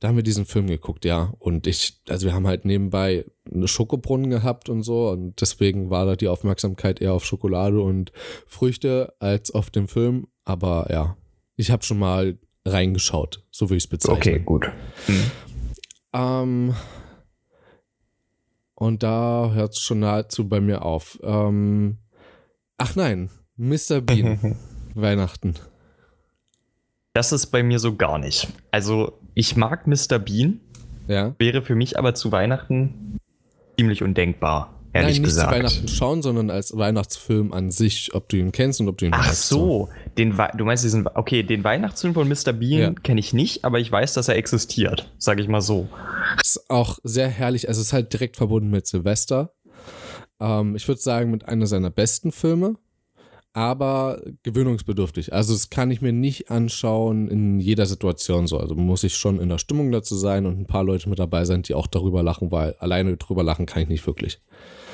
[0.00, 1.32] da haben wir diesen Film geguckt, ja.
[1.38, 6.06] Und ich, also wir haben halt nebenbei eine Schokobrunnen gehabt und so und deswegen war
[6.06, 8.12] da die Aufmerksamkeit eher auf Schokolade und
[8.46, 10.26] Früchte als auf den Film.
[10.44, 11.16] Aber ja,
[11.56, 14.16] ich habe schon mal reingeschaut, so wie ich es bezeichne.
[14.16, 14.70] Okay, gut.
[15.08, 15.30] Mhm.
[16.12, 16.74] Ähm,
[18.74, 21.18] und da hört es schon nahezu bei mir auf.
[21.22, 21.98] Ähm,
[22.78, 24.00] ach nein, Mr.
[24.00, 24.56] Bean.
[24.94, 25.54] Weihnachten.
[27.14, 28.48] Das ist bei mir so gar nicht.
[28.70, 30.18] Also, ich mag Mr.
[30.18, 30.60] Bean.
[31.06, 31.34] Ja.
[31.38, 33.18] Wäre für mich aber zu Weihnachten
[33.76, 35.48] ziemlich undenkbar ehrlich Nein, nicht gesagt.
[35.48, 39.06] zu Weihnachten schauen, sondern als Weihnachtsfilm an sich, ob du ihn kennst und ob du
[39.06, 42.52] ihn Ach so, den du meinst diesen, okay, den Weihnachtsfilm von Mr.
[42.52, 42.92] Bean ja.
[43.02, 45.88] kenne ich nicht, aber ich weiß, dass er existiert, sage ich mal so.
[46.40, 49.54] Ist auch sehr herrlich, also es ist halt direkt verbunden mit Silvester.
[50.40, 52.76] Ähm, ich würde sagen, mit einer seiner besten Filme
[53.54, 55.32] aber gewöhnungsbedürftig.
[55.32, 58.58] Also das kann ich mir nicht anschauen in jeder Situation so.
[58.58, 61.44] Also muss ich schon in der Stimmung dazu sein und ein paar Leute mit dabei
[61.44, 64.40] sein, die auch darüber lachen, weil alleine drüber lachen kann ich nicht wirklich.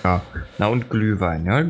[0.04, 0.22] Ja,
[0.58, 1.62] na und Glühwein, ja.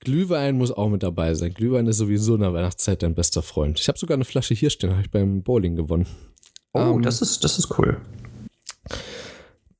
[0.00, 1.52] Glühwein muss auch mit dabei sein.
[1.52, 3.80] Glühwein ist sowieso in der Weihnachtszeit dein bester Freund.
[3.80, 6.06] Ich habe sogar eine Flasche hier stehen, habe ich beim Bowling gewonnen.
[6.72, 8.00] Oh, um, ähm, das ist, das ist cool.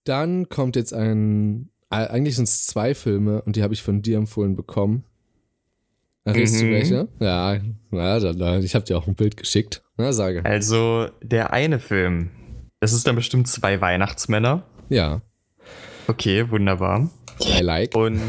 [0.04, 4.18] Dann kommt jetzt ein, eigentlich sind es zwei Filme und die habe ich von dir
[4.18, 5.04] empfohlen bekommen.
[6.24, 6.60] Erinnerst mhm.
[6.60, 7.08] du welche?
[7.20, 7.60] Ja,
[7.92, 9.82] ja ich habe dir auch ein Bild geschickt.
[9.96, 10.44] Na, sage.
[10.44, 12.30] Also, der eine Film,
[12.80, 14.64] das ist dann bestimmt zwei Weihnachtsmänner.
[14.88, 15.22] Ja.
[16.08, 17.08] Okay, wunderbar.
[17.40, 17.94] I like.
[17.94, 18.20] Und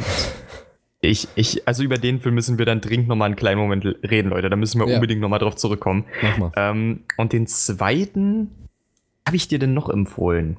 [1.02, 4.30] ich, ich, also über den Film müssen wir dann dringend nochmal einen kleinen Moment reden,
[4.30, 4.50] Leute.
[4.50, 4.96] Da müssen wir ja.
[4.96, 6.06] unbedingt nochmal drauf zurückkommen.
[6.22, 6.52] Mach mal.
[6.56, 8.52] Ähm, und den zweiten
[9.28, 10.58] habe ich dir denn noch empfohlen?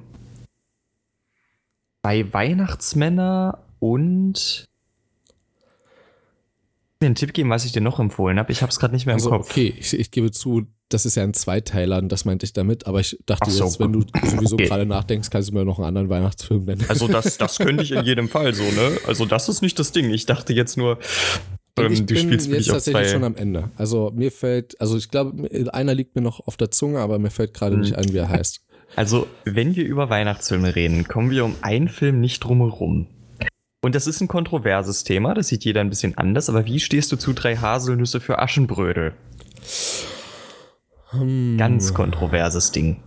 [2.01, 4.67] Bei Weihnachtsmänner und
[6.99, 8.51] mir einen Tipp geben, was ich dir noch empfohlen habe.
[8.51, 9.49] Ich habe es gerade nicht mehr im also, Kopf.
[9.49, 12.99] Okay, ich, ich, gebe zu, das ist ja ein Zweiteiler, das meinte ich damit, aber
[12.99, 14.65] ich dachte so, jetzt, wenn du sowieso okay.
[14.65, 16.83] gerade nachdenkst, kannst du mir noch einen anderen Weihnachtsfilm nennen.
[16.87, 18.97] Also das, das könnte ich in jedem Fall so, ne?
[19.07, 20.09] Also das ist nicht das Ding.
[20.09, 20.97] Ich dachte jetzt nur,
[21.77, 23.13] ähm, ich du bin spielst jetzt tatsächlich zwei.
[23.13, 23.69] schon am Ende.
[23.77, 27.29] Also mir fällt, also ich glaube, einer liegt mir noch auf der Zunge, aber mir
[27.29, 27.81] fällt gerade hm.
[27.81, 28.61] nicht ein, wie er heißt.
[28.95, 33.05] Also, wenn wir über Weihnachtsfilme reden, kommen wir um einen Film nicht drum herum.
[33.81, 37.11] Und das ist ein kontroverses Thema, das sieht jeder ein bisschen anders, aber wie stehst
[37.11, 39.13] du zu drei Haselnüsse für Aschenbrödel?
[41.11, 41.57] Hm.
[41.57, 42.97] Ganz kontroverses Ding.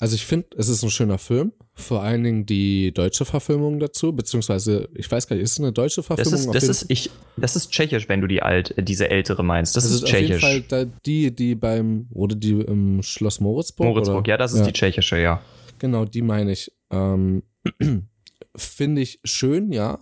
[0.00, 1.52] Also ich finde, es ist ein schöner Film.
[1.74, 5.72] Vor allen Dingen die deutsche Verfilmung dazu, beziehungsweise, ich weiß gar nicht, ist es eine
[5.72, 6.32] deutsche Verfilmung?
[6.32, 9.76] Das ist, das ist, ich, das ist tschechisch, wenn du die alt, diese ältere meinst.
[9.76, 10.44] Das, das ist, ist tschechisch.
[10.44, 13.88] Auf jeden Fall die, die beim, wurde die im Schloss Moritzburg?
[13.88, 14.28] Moritzburg, oder?
[14.28, 14.66] ja, das ist ja.
[14.66, 15.40] die tschechische, ja.
[15.78, 16.72] Genau, die meine ich.
[16.90, 17.42] Ähm,
[18.56, 20.00] finde ich schön, ja.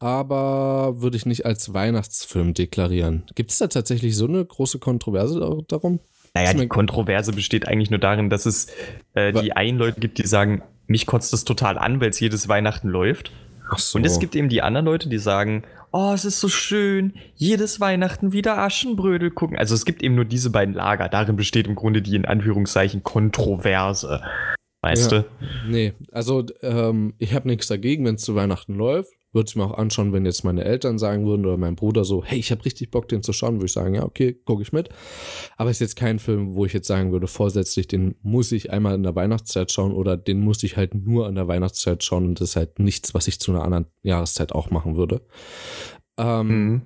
[0.00, 3.24] Aber würde ich nicht als Weihnachtsfilm deklarieren.
[3.34, 6.00] Gibt es da tatsächlich so eine große Kontroverse darum?
[6.34, 8.68] Naja, die Kontroverse besteht eigentlich nur darin, dass es
[9.14, 12.48] äh, die einen Leute gibt, die sagen, mich kotzt das total an, weil es jedes
[12.48, 13.30] Weihnachten läuft.
[13.76, 13.98] So.
[13.98, 17.78] Und es gibt eben die anderen Leute, die sagen, oh, es ist so schön, jedes
[17.78, 19.58] Weihnachten wieder Aschenbrödel gucken.
[19.58, 21.08] Also es gibt eben nur diese beiden Lager.
[21.08, 24.22] Darin besteht im Grunde die in Anführungszeichen Kontroverse.
[24.82, 25.26] Weißt ja, du?
[25.68, 29.12] Nee, also ähm, ich habe nichts dagegen, wenn es zu Weihnachten läuft.
[29.32, 32.24] Würde ich mir auch anschauen, wenn jetzt meine Eltern sagen würden oder mein Bruder so,
[32.24, 34.72] hey, ich habe richtig Bock, den zu schauen, würde ich sagen, ja, okay, gucke ich
[34.72, 34.88] mit.
[35.56, 38.72] Aber es ist jetzt kein Film, wo ich jetzt sagen würde, vorsätzlich, den muss ich
[38.72, 42.26] einmal in der Weihnachtszeit schauen oder den muss ich halt nur in der Weihnachtszeit schauen
[42.26, 45.20] und das ist halt nichts, was ich zu einer anderen Jahreszeit auch machen würde.
[46.18, 46.82] Ähm, mhm.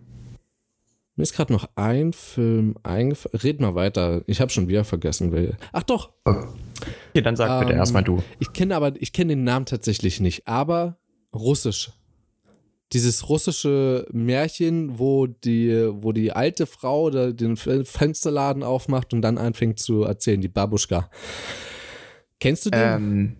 [1.16, 3.38] Mir ist gerade noch ein Film eingefallen.
[3.40, 4.22] Red mal weiter.
[4.26, 5.30] Ich habe schon wieder vergessen.
[5.30, 5.56] Will.
[5.72, 6.12] Ach doch.
[6.24, 8.20] Okay, dann sag ähm, bitte erstmal du.
[8.40, 10.98] Ich kenne aber, ich kenne den Namen tatsächlich nicht, aber
[11.32, 11.92] Russisch
[12.94, 19.78] dieses russische Märchen, wo die, wo die alte Frau den Fensterladen aufmacht und dann anfängt
[19.78, 21.10] zu erzählen, die Babuschka.
[22.40, 22.80] Kennst du den?
[22.80, 23.36] Ähm,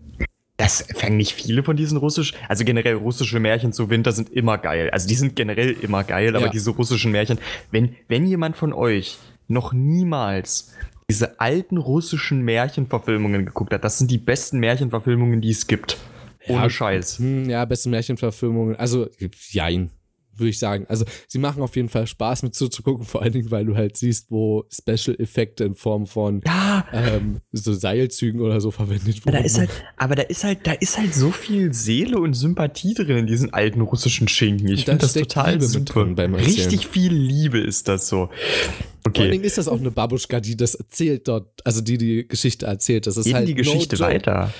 [0.57, 4.59] das fangen nicht viele von diesen russischen, also generell russische Märchen zu Winter sind immer
[4.59, 4.91] geil.
[4.91, 6.53] Also die sind generell immer geil, aber ja.
[6.53, 7.39] diese russischen Märchen,
[7.71, 10.73] wenn, wenn jemand von euch noch niemals
[11.11, 15.99] diese alten russischen Märchenverfilmungen geguckt hat, das sind die besten Märchenverfilmungen, die es gibt.
[16.49, 17.19] Ohne ja, Scheiß.
[17.19, 18.77] Hm, ja, beste Märchenverfilmungen.
[18.77, 19.09] Also,
[19.51, 19.91] jein,
[20.37, 20.87] würde ich sagen.
[20.89, 23.97] Also, sie machen auf jeden Fall Spaß mit zuzugucken, vor allen Dingen, weil du halt
[23.97, 26.87] siehst, wo Special-Effekte in Form von ja.
[26.93, 29.37] ähm, so Seilzügen oder so verwendet wurden.
[29.37, 32.95] Da ist halt, aber da ist halt, da ist halt so viel Seele und Sympathie
[32.95, 34.69] drin in diesen alten russischen Schinken.
[34.69, 36.37] Ich finde das total Liebe super.
[36.37, 38.29] Richtig viel Liebe ist das so.
[39.07, 39.15] Okay.
[39.15, 42.27] Vor allen Dingen ist das auch eine Babuschka, die das erzählt dort, also die die
[42.27, 43.07] Geschichte erzählt.
[43.07, 44.53] Das ist Eben halt die Geschichte no weiter.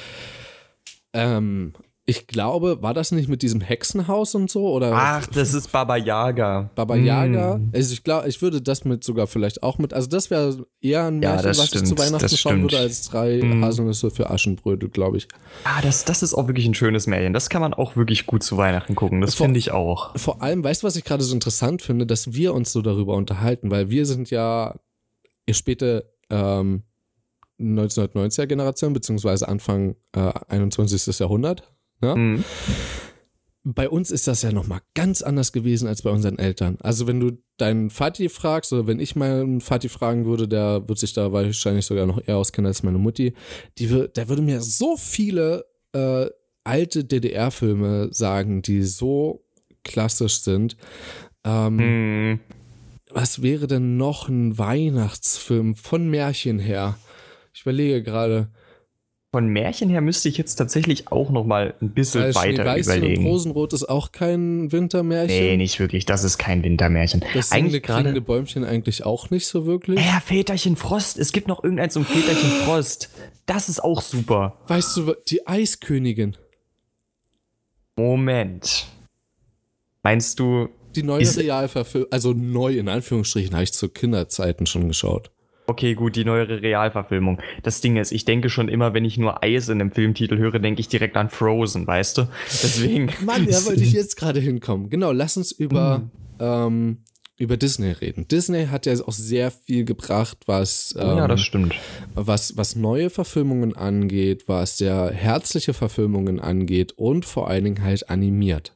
[1.15, 1.73] Ähm,
[2.07, 4.69] ich glaube, war das nicht mit diesem Hexenhaus und so?
[4.69, 6.69] Oder Ach, das ist Baba Yaga.
[6.75, 7.57] Baba Yaga.
[7.57, 7.71] Mm.
[7.75, 9.95] Also ich glaube, ich würde das mit sogar vielleicht auch mit.
[9.95, 13.09] Also das wäre eher ein Märchen, ja, was stimmt, ich zu Weihnachten schauen würde, als
[13.09, 13.65] drei mm.
[13.65, 15.29] Haselnüsse für Aschenbrödel, glaube ich.
[15.65, 17.33] Ah, das, das ist auch wirklich ein schönes Märchen.
[17.33, 19.23] Das kann man auch wirklich gut zu Weihnachten gucken.
[19.23, 20.15] Das finde ich auch.
[20.19, 23.15] Vor allem, weißt du, was ich gerade so interessant finde, dass wir uns so darüber
[23.15, 24.75] unterhalten, weil wir sind ja
[25.51, 26.83] später ähm,
[27.61, 31.19] 1990er Generation, beziehungsweise Anfang äh, 21.
[31.19, 31.73] Jahrhundert.
[32.03, 32.17] Ja?
[32.17, 32.45] Mhm.
[33.67, 36.77] Bei uns ist das ja nochmal ganz anders gewesen als bei unseren Eltern.
[36.81, 40.99] Also wenn du deinen Vati fragst, oder wenn ich meinen Vati fragen würde, der wird
[40.99, 43.33] sich da wahrscheinlich sogar noch eher auskennen als meine Mutti,
[43.79, 46.27] die, der würde mir so viele äh,
[46.63, 49.47] alte DDR-Filme sagen, die so
[49.83, 50.77] klassisch sind.
[51.45, 52.41] Ähm, mhm.
[53.11, 56.99] Was wäre denn noch ein Weihnachtsfilm von Märchen her?
[57.55, 58.49] Ich überlege gerade.
[59.33, 63.25] Von Märchen her müsste ich jetzt tatsächlich auch noch mal ein bisschen Weil weiter überlegen.
[63.25, 65.37] Und Rosenrot ist auch kein Wintermärchen.
[65.37, 66.07] Nee, nicht wirklich.
[66.07, 67.25] Das ist kein Wintermärchen.
[67.35, 69.99] Das eigentlich gerade Bäumchen eigentlich auch nicht so wirklich.
[69.99, 71.19] Ja, Väterchen Frost.
[71.19, 73.11] Es gibt noch irgendeins um Väterchen Frost.
[73.47, 74.57] Das ist auch super.
[74.69, 76.37] Weißt du, die Eiskönigin.
[77.97, 78.87] Moment.
[80.05, 80.69] Meinst du?
[80.95, 85.33] Die neue Realverfilmung, also neu in Anführungsstrichen, habe ich zu Kinderzeiten schon geschaut.
[85.67, 87.41] Okay, gut, die neuere Realverfilmung.
[87.63, 90.59] Das Ding ist, ich denke schon immer, wenn ich nur Eis in einem Filmtitel höre,
[90.59, 92.23] denke ich direkt an Frozen, weißt du?
[92.63, 93.11] Deswegen.
[93.25, 94.91] Mann, da wollte ich jetzt gerade hinkommen.
[94.91, 96.11] Genau, lass uns über, mhm.
[96.39, 96.99] ähm,
[97.39, 98.29] über Disney reden.
[98.29, 101.75] Disney hat ja auch sehr viel gebracht, was, ähm, ja, das stimmt.
[102.15, 108.11] was, was neue Verfilmungen angeht, was sehr herzliche Verfilmungen angeht und vor allen Dingen halt
[108.11, 108.73] animiert.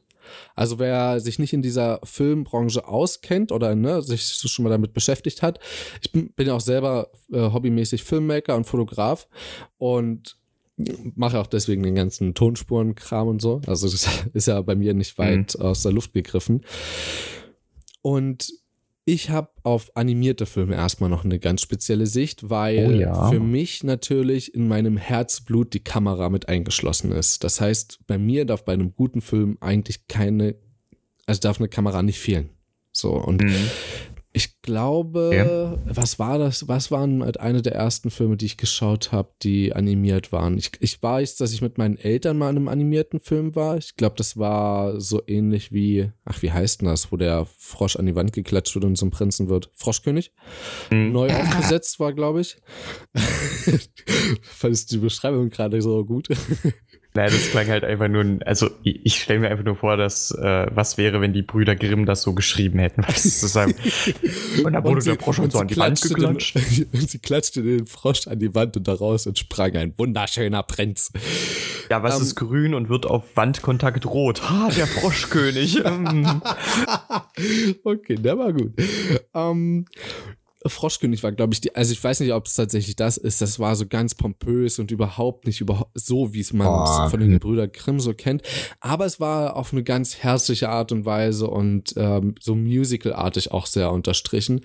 [0.55, 5.41] Also wer sich nicht in dieser Filmbranche auskennt oder ne, sich schon mal damit beschäftigt
[5.41, 5.59] hat,
[6.01, 9.27] ich bin, bin ja auch selber äh, hobbymäßig Filmmaker und Fotograf
[9.77, 10.37] und
[11.15, 13.61] mache auch deswegen den ganzen Tonspurenkram und so.
[13.67, 15.65] Also das ist ja bei mir nicht weit mhm.
[15.65, 16.65] aus der Luft gegriffen.
[18.01, 18.51] Und
[19.09, 23.29] ich habe auf animierte Filme erstmal noch eine ganz spezielle Sicht, weil oh ja.
[23.29, 27.43] für mich natürlich in meinem Herzblut die Kamera mit eingeschlossen ist.
[27.43, 30.55] Das heißt, bei mir darf bei einem guten Film eigentlich keine,
[31.25, 32.49] also darf eine Kamera nicht fehlen.
[32.91, 33.55] So, und mhm.
[34.31, 35.91] Ich glaube, ja.
[35.91, 36.67] was war das?
[36.67, 40.55] Was waren halt eine der ersten Filme, die ich geschaut habe, die animiert waren?
[40.55, 43.77] Ich, ich weiß, dass ich mit meinen Eltern mal in einem animierten Film war.
[43.77, 47.95] Ich glaube, das war so ähnlich wie, ach, wie heißt denn das, wo der Frosch
[47.95, 49.71] an die Wand geklatscht wird und zum Prinzen wird?
[49.73, 50.31] Froschkönig?
[50.91, 51.11] Mhm.
[51.11, 52.57] Neu aufgesetzt war, glaube ich.
[54.43, 56.27] Fandest die Beschreibung gerade so gut?
[57.15, 60.29] Nein, das klang halt einfach nur, also ich, ich stelle mir einfach nur vor, dass
[60.29, 63.73] äh, was wäre, wenn die Brüder Grimm das so geschrieben hätten, was zu sagen.
[64.63, 66.55] Und da wurde und der Frosch und so an die Wand geklatscht.
[66.55, 71.11] Den, und sie klatschte den Frosch an die Wand und daraus entsprang ein wunderschöner Prinz.
[71.89, 74.47] Ja, was um, ähm, ist grün und wird auf Wandkontakt rot?
[74.47, 75.83] Ha, der Froschkönig.
[77.83, 78.73] okay, der war gut.
[79.33, 79.85] Um, ähm,
[80.65, 83.41] Froschkönig war, glaube ich, die, also ich weiß nicht, ob es tatsächlich das ist.
[83.41, 87.19] Das war so ganz pompös und überhaupt nicht überhaupt so, wie es man oh, von
[87.19, 88.43] den Gebrüder Grimm so kennt.
[88.81, 93.67] Aber es war auf eine ganz herzliche Art und Weise und ähm, so musicalartig auch
[93.67, 94.61] sehr unterstrichen.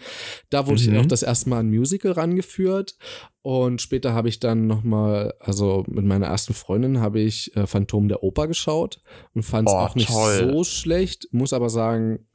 [0.51, 0.95] Da wurde mhm.
[0.95, 2.97] ich auch das erste Mal ein Musical rangeführt
[3.43, 8.09] und später habe ich dann nochmal, also mit meiner ersten Freundin habe ich äh, Phantom
[8.09, 9.03] der Oper geschaut
[9.35, 10.51] und fand es oh, auch nicht toll.
[10.51, 12.27] so schlecht, muss aber sagen,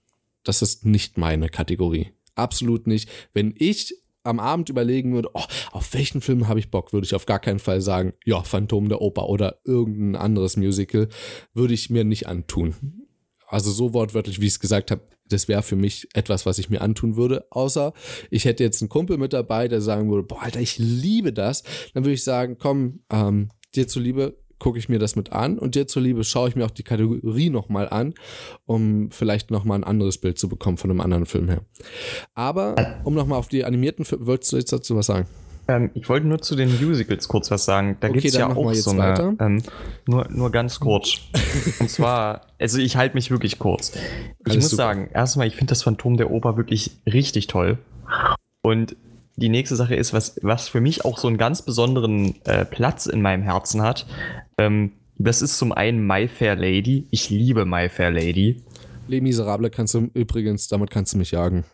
[0.44, 2.14] das ist nicht meine Kategorie.
[2.40, 3.10] Absolut nicht.
[3.34, 7.16] Wenn ich am Abend überlegen würde, oh, auf welchen Film habe ich Bock, würde ich
[7.16, 11.08] auf gar keinen Fall sagen, ja, Phantom der Oper oder irgendein anderes Musical,
[11.54, 13.08] würde ich mir nicht antun.
[13.48, 16.70] Also so wortwörtlich, wie ich es gesagt habe, das wäre für mich etwas, was ich
[16.70, 17.46] mir antun würde.
[17.52, 17.94] Außer
[18.30, 21.64] ich hätte jetzt einen Kumpel mit dabei, der sagen würde, boah, Alter, ich liebe das.
[21.94, 25.76] Dann würde ich sagen, komm, ähm, dir zuliebe, gucke ich mir das mit an und
[25.76, 28.14] dir zuliebe schaue ich mir auch die Kategorie nochmal an,
[28.66, 31.62] um vielleicht nochmal ein anderes Bild zu bekommen von einem anderen Film her.
[32.36, 35.28] Aber um nochmal auf die animierten Filme, wolltest du jetzt dazu was sagen?
[35.70, 37.98] Ähm, ich wollte nur zu den Musicals kurz was sagen.
[38.00, 39.38] Da okay, gibt es ja auch so eine.
[39.40, 39.62] Ähm,
[40.08, 41.20] nur, nur ganz kurz.
[41.80, 43.96] und zwar, also ich halte mich wirklich kurz.
[43.96, 44.02] Ich
[44.46, 44.84] Alles muss super.
[44.84, 47.78] sagen, erstmal, ich finde das Phantom der Oper wirklich richtig toll.
[48.64, 48.96] Und
[49.40, 53.06] die nächste Sache ist, was, was für mich auch so einen ganz besonderen äh, Platz
[53.06, 54.06] in meinem Herzen hat.
[54.58, 57.08] Ähm, das ist zum einen My Fair Lady.
[57.12, 58.62] Ich liebe My Fair Lady.
[59.08, 61.66] Les Miserable kannst du übrigens, damit kannst du mich jagen.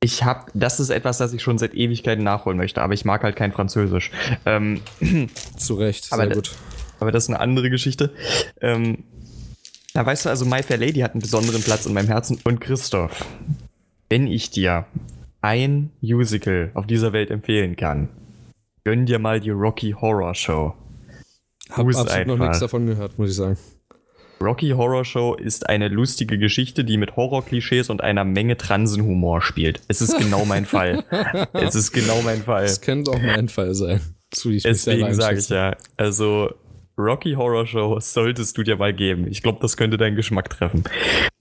[0.00, 3.22] Ich habe, das ist etwas, das ich schon seit Ewigkeiten nachholen möchte, aber ich mag
[3.22, 4.10] halt kein Französisch.
[4.46, 4.80] Ähm,
[5.56, 6.52] Zu Recht, sehr aber, gut.
[7.00, 8.12] Aber das ist eine andere Geschichte.
[8.60, 9.04] Ähm,
[9.94, 12.38] da weißt du also, My Fair Lady hat einen besonderen Platz in meinem Herzen.
[12.44, 13.24] Und Christoph,
[14.08, 14.86] wenn ich dir
[15.40, 18.08] ein Musical auf dieser Welt empfehlen kann,
[18.84, 20.74] gönn dir mal die Rocky Horror Show.
[21.70, 22.36] Hab Hust absolut einfach.
[22.36, 23.58] noch nichts davon gehört, muss ich sagen.
[24.40, 29.80] Rocky Horror Show ist eine lustige Geschichte, die mit Horror-Klischees und einer Menge Transenhumor spielt.
[29.88, 31.04] Es ist genau mein Fall.
[31.52, 32.64] es ist genau mein Fall.
[32.64, 34.00] Es könnte auch mein Fall sein.
[34.44, 35.76] Deswegen sage ich ja.
[35.96, 36.50] Also,
[36.98, 39.26] Rocky Horror Show solltest du dir mal geben.
[39.28, 40.82] Ich glaube, das könnte deinen Geschmack treffen.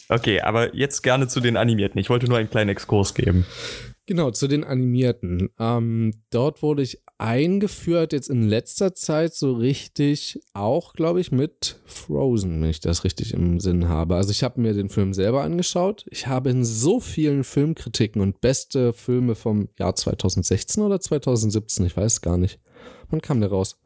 [0.08, 2.00] Okay, aber jetzt gerne zu den Animierten.
[2.00, 3.46] Ich wollte nur einen kleinen Exkurs geben.
[4.06, 5.50] Genau, zu den Animierten.
[5.60, 11.82] Ähm, dort wurde ich eingeführt, jetzt in letzter Zeit so richtig, auch glaube ich, mit
[11.86, 14.16] Frozen, wenn ich das richtig im Sinn habe.
[14.16, 16.06] Also ich habe mir den Film selber angeschaut.
[16.10, 21.98] Ich habe in so vielen Filmkritiken und beste Filme vom Jahr 2016 oder 2017, ich
[21.98, 22.62] weiß gar nicht.
[23.10, 23.78] Wann kam der raus?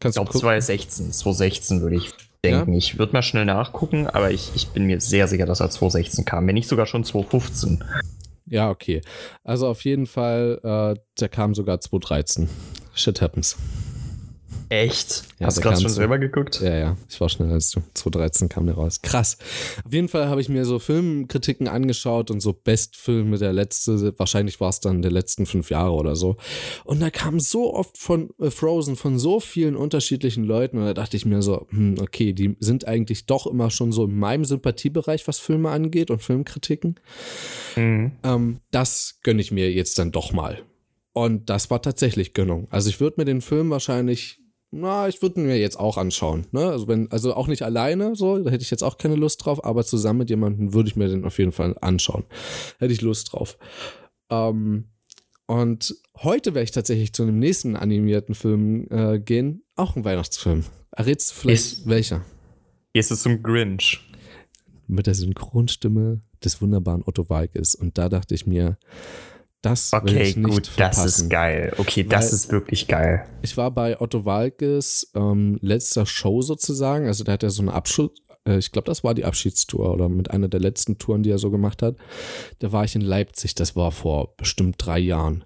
[0.00, 2.10] Kannst ich glaube 2016, 2016 würde ich
[2.42, 2.72] denken.
[2.72, 2.78] Ja?
[2.78, 6.24] Ich würde mal schnell nachgucken, aber ich, ich bin mir sehr sicher, dass er 2016
[6.24, 7.84] kam, wenn nicht sogar schon 2015.
[8.46, 9.02] Ja, okay.
[9.44, 10.58] Also auf jeden Fall,
[10.96, 12.48] äh, der kam sogar 2013.
[12.94, 13.56] Shit happens.
[14.70, 15.24] Echt?
[15.40, 16.60] Ja, Hast du gerade schon selber geguckt?
[16.60, 16.96] Ja, ja.
[17.08, 17.82] Ich war schneller als du.
[17.94, 19.02] 2013 kam der raus.
[19.02, 19.36] Krass.
[19.84, 24.60] Auf jeden Fall habe ich mir so Filmkritiken angeschaut und so Bestfilme der letzte, wahrscheinlich
[24.60, 26.36] war es dann der letzten fünf Jahre oder so.
[26.84, 30.94] Und da kam so oft von äh, Frozen von so vielen unterschiedlichen Leuten und da
[30.94, 34.44] dachte ich mir so, hm, okay, die sind eigentlich doch immer schon so in meinem
[34.44, 37.00] Sympathiebereich, was Filme angeht und Filmkritiken.
[37.74, 38.12] Mhm.
[38.22, 40.62] Ähm, das gönne ich mir jetzt dann doch mal.
[41.12, 42.68] Und das war tatsächlich Gönnung.
[42.70, 44.39] Also ich würde mir den Film wahrscheinlich
[44.72, 46.46] na, ich würde mir jetzt auch anschauen.
[46.52, 46.70] Ne?
[46.70, 49.64] Also, wenn, also auch nicht alleine, so, da hätte ich jetzt auch keine Lust drauf,
[49.64, 52.24] aber zusammen mit jemandem würde ich mir den auf jeden Fall anschauen.
[52.78, 53.58] Hätte ich Lust drauf.
[54.30, 54.84] Ähm,
[55.46, 60.64] und heute werde ich tatsächlich zu einem nächsten animierten Film äh, gehen, auch ein Weihnachtsfilm.
[60.92, 62.24] Errätst du vielleicht ist, welcher?
[62.92, 64.00] Ist es zum Grinch?
[64.86, 67.74] Mit der Synchronstimme des wunderbaren Otto Walkes.
[67.74, 68.78] Und da dachte ich mir,
[69.62, 71.02] das okay, gut, verpassen.
[71.04, 71.74] das ist geil.
[71.76, 73.26] Okay, das Weil ist wirklich geil.
[73.42, 77.06] Ich war bei Otto Walkes ähm, letzter Show sozusagen.
[77.06, 78.10] Also, der hat ja so eine Abschluss,
[78.46, 81.38] äh, ich glaube, das war die Abschiedstour oder mit einer der letzten Touren, die er
[81.38, 81.96] so gemacht hat.
[82.58, 85.44] Da war ich in Leipzig, das war vor bestimmt drei Jahren.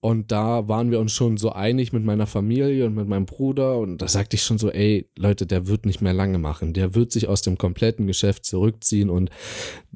[0.00, 3.78] Und da waren wir uns schon so einig mit meiner Familie und mit meinem Bruder.
[3.78, 6.74] Und da sagte ich schon so, ey, Leute, der wird nicht mehr lange machen.
[6.74, 9.30] Der wird sich aus dem kompletten Geschäft zurückziehen und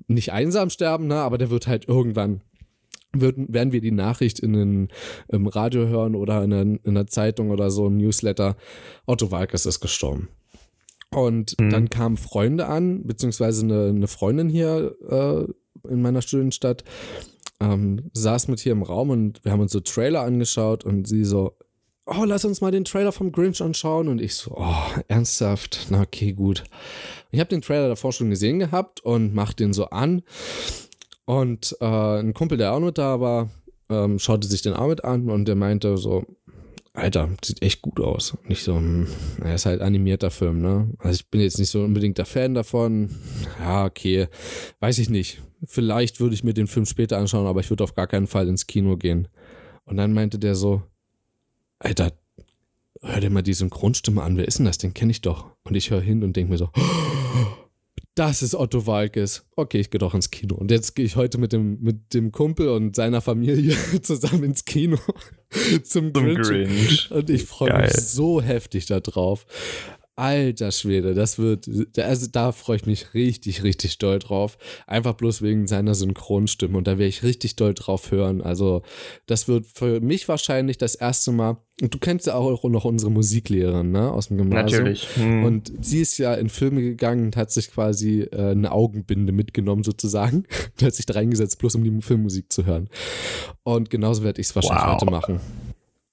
[0.08, 1.16] nicht einsam sterben, ne?
[1.16, 2.40] aber der wird halt irgendwann
[3.12, 4.88] würden, werden wir die Nachricht in den,
[5.28, 8.56] im Radio hören oder in, einer, in einer Zeitung oder so im Newsletter,
[9.06, 10.28] Otto Walkes ist gestorben.
[11.12, 11.70] Und mhm.
[11.70, 16.84] dann kamen Freunde an, beziehungsweise eine, eine Freundin hier äh, in meiner Studienstadt,
[17.60, 21.24] ähm, saß mit hier im Raum und wir haben uns so Trailer angeschaut und sie
[21.24, 21.56] so,
[22.06, 24.08] oh, lass uns mal den Trailer vom Grinch anschauen.
[24.08, 25.88] Und ich so, oh, ernsthaft?
[25.90, 26.64] Na, okay, gut.
[27.30, 30.22] Ich habe den Trailer davor schon gesehen gehabt und mach den so an
[31.30, 31.84] und äh,
[32.18, 33.50] ein Kumpel, der auch noch da war,
[33.88, 36.24] ähm, schaute sich den auch mit an und der meinte so,
[36.92, 38.36] Alter, sieht echt gut aus.
[38.48, 39.06] Nicht so, hm,
[39.40, 40.90] er ist halt animierter Film, ne?
[40.98, 43.14] Also ich bin jetzt nicht so unbedingt der Fan davon.
[43.60, 44.26] Ja, okay,
[44.80, 45.40] weiß ich nicht.
[45.64, 48.48] Vielleicht würde ich mir den Film später anschauen, aber ich würde auf gar keinen Fall
[48.48, 49.28] ins Kino gehen.
[49.84, 50.82] Und dann meinte der so,
[51.78, 52.12] Alter,
[53.02, 54.78] hör dir mal die Synchronstimme an, wer ist denn das?
[54.78, 55.46] Den kenne ich doch.
[55.62, 56.70] Und ich höre hin und denke mir so,
[58.14, 59.46] das ist Otto Walkes.
[59.56, 60.56] Okay, ich gehe doch ins Kino.
[60.56, 64.64] Und jetzt gehe ich heute mit dem, mit dem Kumpel und seiner Familie zusammen ins
[64.64, 64.98] Kino
[65.82, 66.46] zum, zum Grinch.
[66.46, 67.10] Grinch.
[67.10, 69.46] Und ich freue mich so heftig darauf.
[70.20, 71.66] Alter Schwede, das wird,
[71.96, 74.58] also da freue ich mich richtig, richtig doll drauf.
[74.86, 78.42] Einfach bloß wegen seiner Synchronstimme und da werde ich richtig doll drauf hören.
[78.42, 78.82] Also,
[79.24, 81.56] das wird für mich wahrscheinlich das erste Mal.
[81.80, 84.82] Und du kennst ja auch noch unsere Musiklehrerin, ne, aus dem Gymnasium.
[84.82, 85.08] Natürlich.
[85.16, 85.44] Hm.
[85.44, 89.84] Und sie ist ja in Filme gegangen und hat sich quasi äh, eine Augenbinde mitgenommen,
[89.84, 90.44] sozusagen.
[90.78, 92.90] und hat sich da reingesetzt, bloß um die Filmmusik zu hören.
[93.62, 95.00] Und genauso werde ich es wahrscheinlich wow.
[95.00, 95.40] heute machen.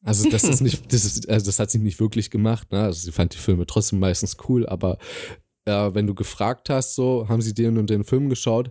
[0.07, 2.71] Also das ist nicht, das ist, also das hat sie nicht wirklich gemacht.
[2.71, 2.81] Ne?
[2.81, 4.97] Also sie fand die Filme trotzdem meistens cool, aber
[5.65, 8.69] äh, wenn du gefragt hast, so, haben sie den und den Film geschaut,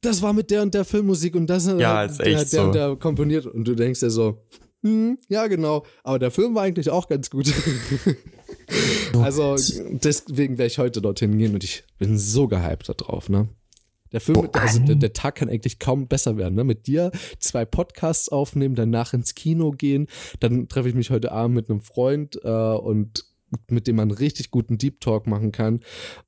[0.00, 2.62] das war mit der und der Filmmusik und das ja, ist der, echt der so.
[2.62, 4.42] und der komponiert und du denkst dir so,
[4.82, 7.52] hm, ja genau, aber der Film war eigentlich auch ganz gut.
[9.14, 13.48] also deswegen werde ich heute dorthin gehen und ich bin so gehypt darauf, ne?
[14.12, 16.54] Der Film, also der, der, Tag kann eigentlich kaum besser werden.
[16.54, 16.64] Ne?
[16.64, 20.06] Mit dir zwei Podcasts aufnehmen, danach ins Kino gehen.
[20.40, 23.24] Dann treffe ich mich heute Abend mit einem Freund äh, und
[23.68, 25.80] mit dem man richtig guten Deep Talk machen kann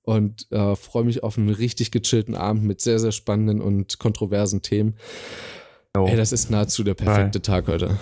[0.03, 4.62] und äh, freue mich auf einen richtig gechillten Abend mit sehr, sehr spannenden und kontroversen
[4.62, 4.97] Themen.
[5.97, 6.07] Oh.
[6.07, 7.99] Ey, das ist nahezu der perfekte Tag heute.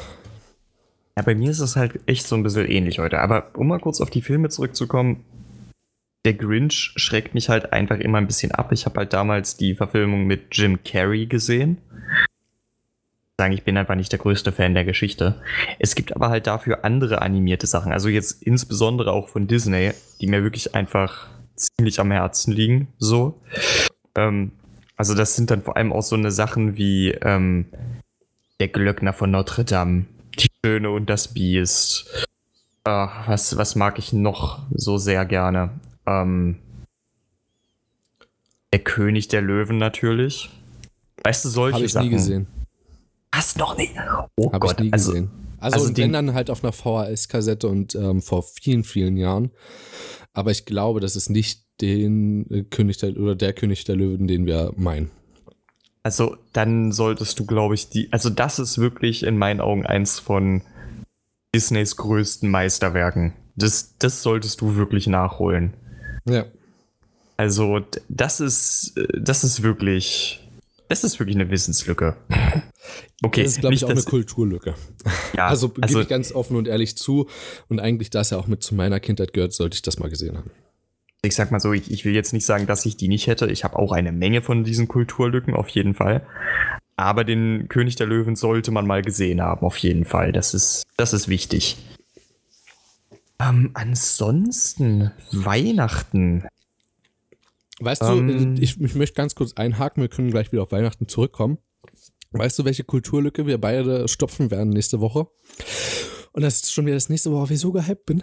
[1.16, 3.18] Ja, bei mir ist es halt echt so ein bisschen ähnlich heute.
[3.18, 5.24] Aber um mal kurz auf die Filme zurückzukommen,
[6.29, 8.70] der Grinch schreckt mich halt einfach immer ein bisschen ab.
[8.72, 11.79] Ich habe halt damals die Verfilmung mit Jim Carrey gesehen.
[13.39, 15.41] Sagen, ich bin einfach nicht der größte Fan der Geschichte.
[15.79, 20.26] Es gibt aber halt dafür andere animierte Sachen, also jetzt insbesondere auch von Disney, die
[20.26, 22.89] mir wirklich einfach ziemlich am Herzen liegen.
[22.99, 23.41] So.
[24.14, 24.53] Ähm,
[24.99, 27.64] also das sind dann vor allem auch so eine Sachen wie ähm,
[28.61, 30.05] der Glöckner von Notre Dame,
[30.39, 32.26] die Schöne und das Biest.
[32.85, 35.70] Äh, was, was mag ich noch so sehr gerne?
[36.09, 36.57] Ähm,
[38.73, 40.51] der König der Löwen natürlich.
[41.25, 42.07] Weißt du, solche Hab ich Sachen.
[42.07, 42.47] nie gesehen.
[43.33, 43.91] Hast noch nie?
[44.37, 45.31] Oh Hab Gott, ich nie also, gesehen.
[45.59, 49.51] Also, also wenn dann halt auf einer VHS-Kassette und ähm, vor vielen, vielen Jahren.
[50.33, 54.29] Aber ich glaube, das ist nicht den äh, König der, oder der König der Löwen,
[54.29, 55.11] den wir meinen.
[56.03, 58.13] Also dann solltest du, glaube ich, die.
[58.13, 60.63] Also das ist wirklich in meinen Augen eins von
[61.55, 63.33] Disneys größten Meisterwerken.
[63.57, 65.75] Das, das solltest du wirklich nachholen.
[66.29, 66.45] Ja.
[67.37, 70.41] Also, das ist, das ist wirklich,
[70.89, 72.16] das ist wirklich eine Wissenslücke.
[73.22, 74.74] Okay, das ist, glaube ich, auch eine Kulturlücke.
[75.37, 77.29] Ja, also, also gebe ich ganz offen und ehrlich zu.
[77.68, 80.09] Und eigentlich, da es ja auch mit zu meiner Kindheit gehört, sollte ich das mal
[80.09, 80.51] gesehen haben.
[81.22, 83.51] Ich sag mal so, ich, ich will jetzt nicht sagen, dass ich die nicht hätte.
[83.51, 86.24] Ich habe auch eine Menge von diesen Kulturlücken, auf jeden Fall.
[86.97, 90.31] Aber den König der Löwen sollte man mal gesehen haben, auf jeden Fall.
[90.31, 91.76] Das ist, das ist wichtig.
[93.41, 96.45] Ähm, ansonsten, Weihnachten.
[97.80, 101.07] Weißt ähm, du, ich, ich möchte ganz kurz einhaken, wir können gleich wieder auf Weihnachten
[101.07, 101.59] zurückkommen.
[102.32, 105.28] Weißt du, welche Kulturlücke wir beide stopfen werden nächste Woche?
[106.32, 108.22] Und das ist schon wieder das nächste Woche, wie ich so gehypt bin.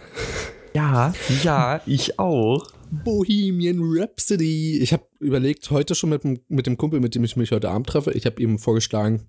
[0.74, 2.66] Ja, ja, ich auch.
[2.90, 4.78] Bohemian Rhapsody.
[4.78, 7.88] Ich habe überlegt, heute schon mit, mit dem Kumpel, mit dem ich mich heute Abend
[7.88, 9.26] treffe, ich habe ihm vorgeschlagen,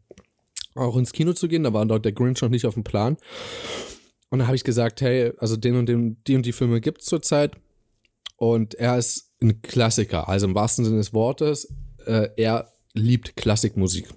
[0.76, 1.64] auch ins Kino zu gehen.
[1.64, 3.18] Da war dort der Grinch noch nicht auf dem Plan.
[4.30, 7.02] Und dann habe ich gesagt, hey, also den und den, die und die Filme gibt
[7.02, 7.56] es zurzeit.
[8.36, 11.74] Und er ist ein Klassiker, also im wahrsten Sinne des Wortes.
[12.06, 14.08] Äh, er liebt Klassikmusik.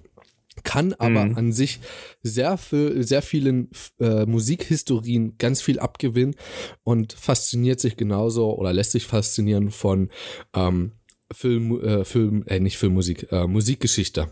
[0.63, 1.37] Kann aber mhm.
[1.37, 1.79] an sich
[2.23, 6.35] sehr, für, sehr vielen äh, Musikhistorien ganz viel abgewinnen
[6.83, 10.09] und fasziniert sich genauso oder lässt sich faszinieren von
[10.53, 10.91] ähm,
[11.31, 14.27] Film, äh, Film, äh, nicht Filmmusik, äh, Musikgeschichte.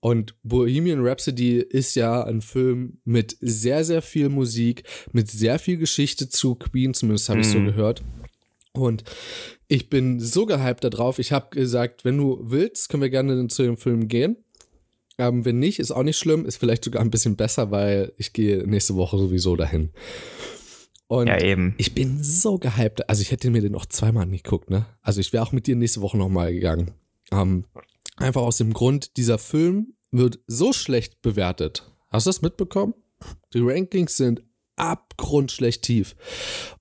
[0.00, 5.76] Und Bohemian Rhapsody ist ja ein Film mit sehr, sehr viel Musik, mit sehr viel
[5.76, 7.66] Geschichte zu Queen, zumindest habe ich so mhm.
[7.66, 8.02] gehört.
[8.72, 9.04] Und
[9.68, 11.18] ich bin so gehypt darauf.
[11.18, 14.36] Ich habe gesagt, wenn du willst, können wir gerne zu dem Film gehen.
[15.18, 18.34] Ähm, wenn nicht, ist auch nicht schlimm, ist vielleicht sogar ein bisschen besser, weil ich
[18.34, 19.92] gehe nächste Woche sowieso dahin.
[21.08, 21.74] Und ja, eben.
[21.78, 23.08] ich bin so gehypt.
[23.08, 24.86] Also ich hätte mir den noch zweimal angeguckt, ne?
[25.02, 26.92] Also ich wäre auch mit dir nächste Woche nochmal gegangen.
[27.32, 27.64] Ähm,
[28.16, 31.90] Einfach aus dem Grund, dieser Film wird so schlecht bewertet.
[32.10, 32.94] Hast du das mitbekommen?
[33.52, 34.42] Die Rankings sind
[34.76, 36.16] abgrundschlecht tief.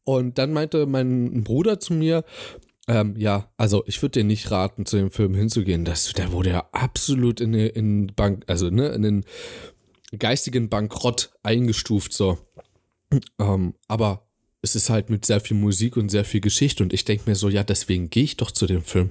[0.04, 2.24] Und dann meinte mein Bruder zu mir,
[2.88, 5.86] ähm, ja, also ich würde dir nicht raten, zu dem Film hinzugehen.
[5.86, 9.26] Das, der wurde ja absolut in, in Bank, also ne, in den
[10.18, 12.38] geistigen Bankrott eingestuft so.
[13.40, 14.28] Ähm, aber
[14.62, 17.36] es ist halt mit sehr viel Musik und sehr viel Geschichte und ich denke mir
[17.36, 19.10] so, ja, deswegen gehe ich doch zu dem Film.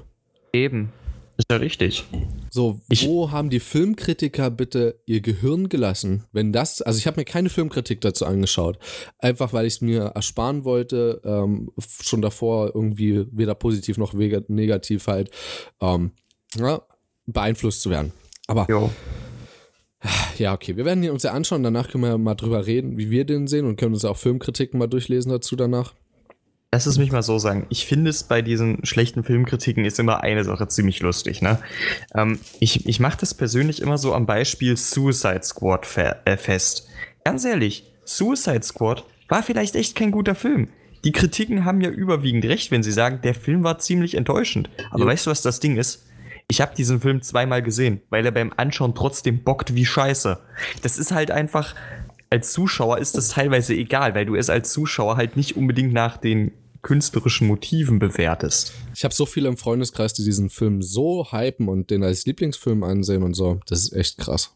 [0.53, 0.93] Eben.
[1.37, 2.05] Ist ja richtig.
[2.51, 6.24] So, Ich- wo haben die Filmkritiker bitte ihr Gehirn gelassen?
[6.32, 8.78] Wenn das, also ich habe mir keine Filmkritik dazu angeschaut,
[9.18, 11.72] einfach weil ich es mir ersparen wollte, ähm,
[12.03, 15.30] schon davor irgendwie weder positiv noch negativ halt
[15.80, 16.12] ähm,
[16.57, 16.82] ja,
[17.26, 18.12] beeinflusst zu werden.
[18.47, 18.91] Aber Jo.
[20.39, 23.11] ja, okay, wir werden ihn uns ja anschauen, danach können wir mal drüber reden, wie
[23.11, 25.95] wir den sehen und können uns auch Filmkritiken mal durchlesen dazu danach.
[26.75, 27.66] Lass es mich mal so sagen.
[27.68, 31.41] Ich finde es bei diesen schlechten Filmkritiken ist immer eine Sache ziemlich lustig.
[31.41, 31.61] Ne?
[32.16, 36.89] Ähm, ich ich mache das persönlich immer so am Beispiel Suicide Squad fe äh, fest.
[37.25, 40.66] Ganz ehrlich, Suicide Squad war vielleicht echt kein guter Film.
[41.05, 44.68] Die Kritiken haben ja überwiegend recht, wenn sie sagen, der Film war ziemlich enttäuschend.
[44.91, 45.07] Aber Jo.
[45.07, 46.09] weißt du, was das Ding ist?
[46.49, 50.41] Ich habe diesen Film zweimal gesehen, weil er beim Anschauen trotzdem bockt wie Scheiße.
[50.83, 51.77] Das ist halt einfach,
[52.31, 56.16] als Zuschauer ist das teilweise egal, weil du es als Zuschauer halt nicht unbedingt nach
[56.16, 56.51] den
[56.85, 58.72] künstlerischen Motiven bewertest.
[58.95, 62.85] Ich habe so viele im Freundeskreis, die diesen Film so hypen und den als Lieblingsfilm
[62.85, 63.59] ansehen und so.
[63.66, 64.55] Das ist echt krass.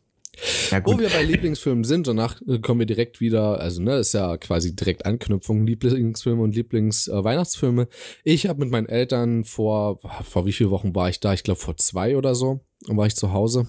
[0.70, 4.14] Ja, Wo wir bei Lieblingsfilmen sind, danach äh, kommen wir direkt wieder, also ne, ist
[4.14, 7.88] ja quasi direkt Anknüpfung, Lieblingsfilme und Lieblingsweihnachtsfilme.
[8.22, 11.32] ich habe mit meinen Eltern vor, vor wie viele Wochen war ich da?
[11.32, 13.66] Ich glaube vor zwei oder so, war ich zu Hause.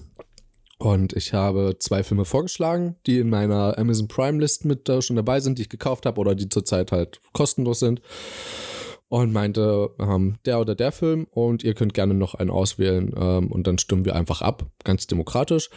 [0.79, 5.17] Und ich habe zwei Filme vorgeschlagen, die in meiner Amazon Prime List mit äh, schon
[5.17, 8.01] dabei sind, die ich gekauft habe oder die zurzeit halt kostenlos sind.
[9.09, 13.51] Und meinte, ähm, der oder der Film und ihr könnt gerne noch einen auswählen ähm,
[13.51, 15.69] und dann stimmen wir einfach ab, ganz demokratisch.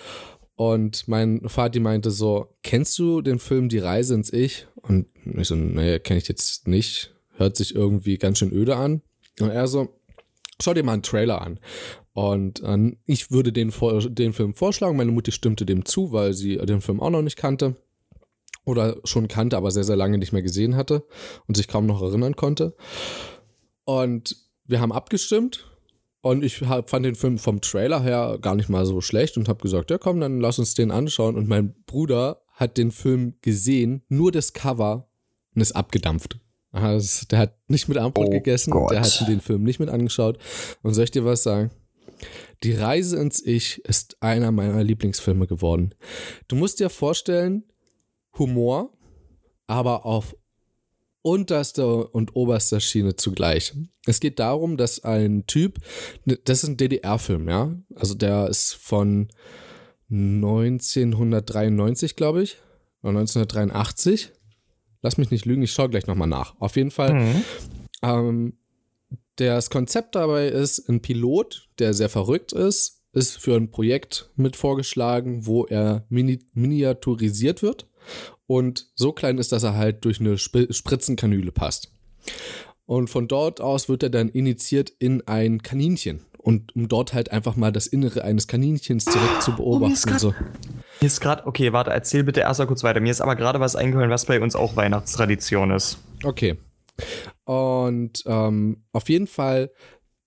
[0.54, 4.68] Und mein Vati meinte so, kennst du den Film Die Reise ins Ich?
[4.76, 7.14] Und ich so, nee, kenne ich jetzt nicht.
[7.36, 9.00] Hört sich irgendwie ganz schön öde an.
[9.40, 9.88] Und er so,
[10.60, 11.58] schau dir mal einen Trailer an.
[12.14, 13.72] Und ähm, ich würde den,
[14.10, 14.96] den Film vorschlagen.
[14.96, 17.76] Meine Mutti stimmte dem zu, weil sie den Film auch noch nicht kannte.
[18.64, 21.04] Oder schon kannte, aber sehr, sehr lange nicht mehr gesehen hatte
[21.48, 22.76] und sich kaum noch erinnern konnte.
[23.84, 24.36] Und
[24.66, 25.68] wir haben abgestimmt
[26.20, 29.48] und ich hab, fand den Film vom Trailer her gar nicht mal so schlecht und
[29.48, 31.34] habe gesagt, ja komm, dann lass uns den anschauen.
[31.34, 35.08] Und mein Bruder hat den Film gesehen, nur das Cover
[35.54, 36.38] und ist abgedampft.
[36.70, 38.92] Also, der hat nicht mit Armbrot Oh gegessen, Gott.
[38.92, 40.38] der hat den Film nicht mit angeschaut.
[40.82, 41.70] Und soll ich dir was sagen?
[42.62, 45.94] Die Reise ins Ich ist einer meiner Lieblingsfilme geworden.
[46.48, 47.64] Du musst dir vorstellen,
[48.38, 48.92] Humor,
[49.66, 50.36] aber auf
[51.22, 53.74] unterster und oberster Schiene zugleich.
[54.06, 55.78] Es geht darum, dass ein Typ,
[56.24, 59.28] das ist ein DDR-Film, ja, also der ist von
[60.10, 62.56] 1993, glaube ich,
[63.02, 64.32] oder 1983.
[65.02, 66.54] Lass mich nicht lügen, ich schaue gleich nochmal nach.
[66.60, 67.44] Auf jeden Fall, Mhm.
[68.02, 68.58] ähm,
[69.36, 74.56] das Konzept dabei ist, ein Pilot, der sehr verrückt ist, ist für ein Projekt mit
[74.56, 77.88] vorgeschlagen, wo er mini miniaturisiert wird
[78.46, 81.92] und so klein ist, dass er halt durch eine Sp Spritzenkanüle passt.
[82.84, 86.20] Und von dort aus wird er dann initiiert in ein Kaninchen.
[86.38, 90.18] Und um dort halt einfach mal das Innere eines Kaninchens direkt zu Oh, ist beobachten.
[90.18, 90.34] so.
[91.00, 92.98] Mir ist gerade, okay, warte, erzähl bitte erst mal kurz weiter.
[93.00, 95.98] Mir ist aber gerade was eingefallen, was bei uns auch Weihnachtstradition ist.
[96.24, 96.58] Okay.
[97.44, 99.72] Und ähm, auf jeden Fall,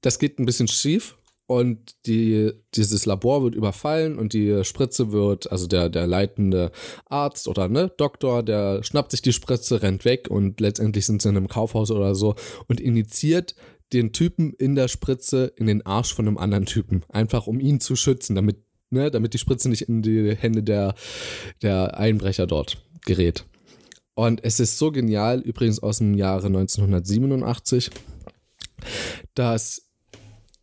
[0.02, 5.52] das geht ein bisschen schief und die, dieses Labor wird überfallen und die Spritze wird,
[5.52, 6.72] also der, der leitende
[7.06, 11.30] Arzt oder ne, Doktor, der schnappt sich die Spritze, rennt weg und letztendlich sind sie
[11.30, 12.36] in einem Kaufhaus oder so
[12.68, 13.56] und initiiert
[13.94, 17.04] den Typen in der Spritze in den Arsch von einem anderen Typen.
[17.10, 18.58] Einfach um ihn zu schützen, damit,
[18.90, 20.96] ne, damit die Spritze nicht in die Hände der,
[21.62, 23.46] der Einbrecher dort gerät.
[24.16, 27.92] Und es ist so genial, übrigens aus dem Jahre 1987,
[29.36, 29.82] dass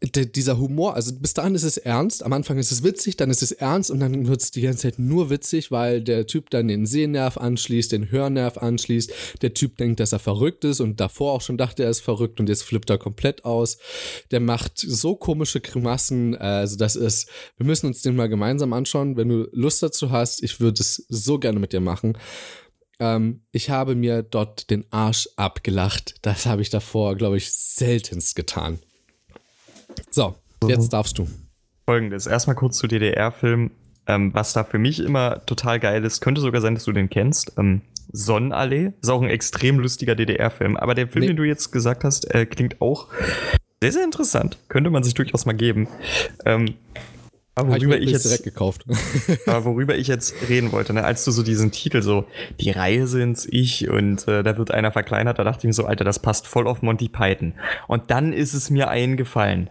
[0.03, 3.43] dieser Humor, also bis dahin ist es ernst, am Anfang ist es witzig, dann ist
[3.43, 6.67] es ernst und dann wird es die ganze Zeit nur witzig, weil der Typ dann
[6.67, 11.33] den Sehnerv anschließt, den Hörnerv anschließt, der Typ denkt, dass er verrückt ist und davor
[11.33, 13.79] auch schon dachte, er ist verrückt und jetzt flippt er komplett aus.
[14.33, 19.17] Der macht so komische Grimassen, also das ist, wir müssen uns den mal gemeinsam anschauen,
[19.17, 22.19] wenn du Lust dazu hast, ich würde es so gerne mit dir machen.
[23.03, 26.15] Ähm, ich habe mir dort den Arsch abgelacht.
[26.23, 28.79] Das habe ich davor, glaube ich, seltenst getan.
[30.11, 30.37] So,
[30.69, 31.27] jetzt darfst du.
[31.85, 33.73] Folgendes, erstmal kurz zu DDR-Filmen.
[34.07, 37.11] Ähm, was da für mich immer total geil ist, könnte sogar sein, dass du den
[37.11, 37.53] kennst.
[37.59, 37.81] Ähm,
[38.13, 40.77] Sonnenallee ist auch ein extrem lustiger DDR-Film.
[40.77, 41.27] Aber der Film, Nee.
[41.29, 43.09] den du jetzt gesagt hast, äh, klingt auch
[43.83, 44.59] sehr, sehr interessant.
[44.69, 45.89] Könnte man sich durchaus mal geben.
[46.45, 46.75] Ähm,
[47.55, 48.85] aber ich worüber ich übrigens jetzt direkt gekauft.
[49.47, 52.25] Aber worüber ich jetzt reden wollte, ne, als du so diesen Titel so,
[52.61, 55.85] die Reise ins Ich und äh, da wird einer verkleinert, da dachte ich mir so,
[55.85, 57.55] Alter, das passt voll auf Monty Python.
[57.89, 59.69] Und dann ist es mir eingefallen.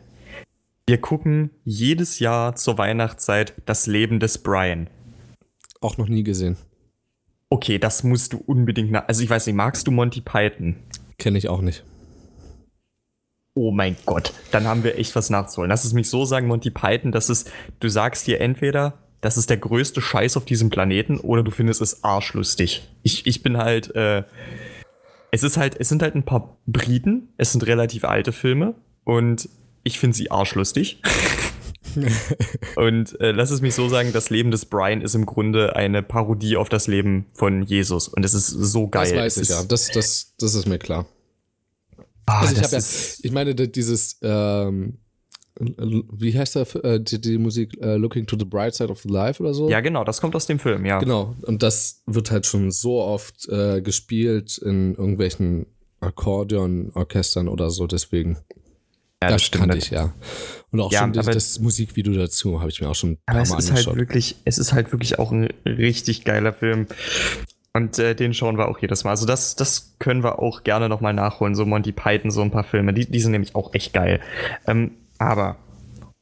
[0.85, 4.87] Wir gucken jedes Jahr zur Weihnachtszeit das Leben des Brian.
[5.79, 6.57] Auch noch nie gesehen.
[7.49, 9.07] Okay, das musst du unbedingt nach.
[9.07, 10.75] Also ich weiß nicht, magst du Monty Python?
[11.17, 11.83] Kenne ich auch nicht.
[13.53, 15.69] Oh mein Gott, dann haben wir echt was nachzuholen.
[15.69, 19.49] Lass es mich so sagen, Monty Python, das ist, du sagst dir entweder, das ist
[19.49, 22.87] der größte Scheiß auf diesem Planeten oder du findest es arschlustig.
[23.03, 24.23] Ich, ich bin halt, äh,
[25.31, 28.73] es ist halt, es sind halt ein paar Briten, es sind relativ alte Filme
[29.03, 29.49] und
[29.83, 31.01] ich finde sie arschlustig.
[32.77, 36.01] und äh, lass es mich so sagen, das Leben des Brian ist im Grunde eine
[36.01, 39.09] Parodie auf das Leben von Jesus und es ist so geil.
[39.09, 41.05] Das weiß es ich ja, das, das, das ist mir klar.
[42.25, 44.97] Ah, Also ich das ja, ich meine, dieses, ähm,
[45.59, 49.41] wie heißt der, äh, die, die Musik, äh, Looking to the Bright Side of Life
[49.43, 49.69] oder so?
[49.69, 50.99] ja, genau, das kommt aus dem Film, ja.
[50.99, 55.65] Genau, und das wird halt schon so oft äh, gespielt in irgendwelchen
[55.99, 58.37] Akkordeonorchestern oder so, deswegen.
[59.21, 60.13] ja das kannte ich, ja.
[60.71, 63.35] Und auch Ja, schon das, das Musikvideo dazu habe ich mir auch schon ein paar
[63.35, 63.87] Aber es Mal ist angeschaut.
[63.93, 66.87] halt wirklich, es ist halt wirklich auch ein richtig geiler Film.
[67.73, 69.11] Und äh, den schauen wir auch jedes Mal.
[69.11, 71.55] Also das, das können wir auch gerne nochmal nachholen.
[71.55, 72.93] So Monty Python, so ein paar Filme.
[72.93, 74.19] Die, die sind nämlich auch echt geil.
[74.67, 75.55] Ähm, aber,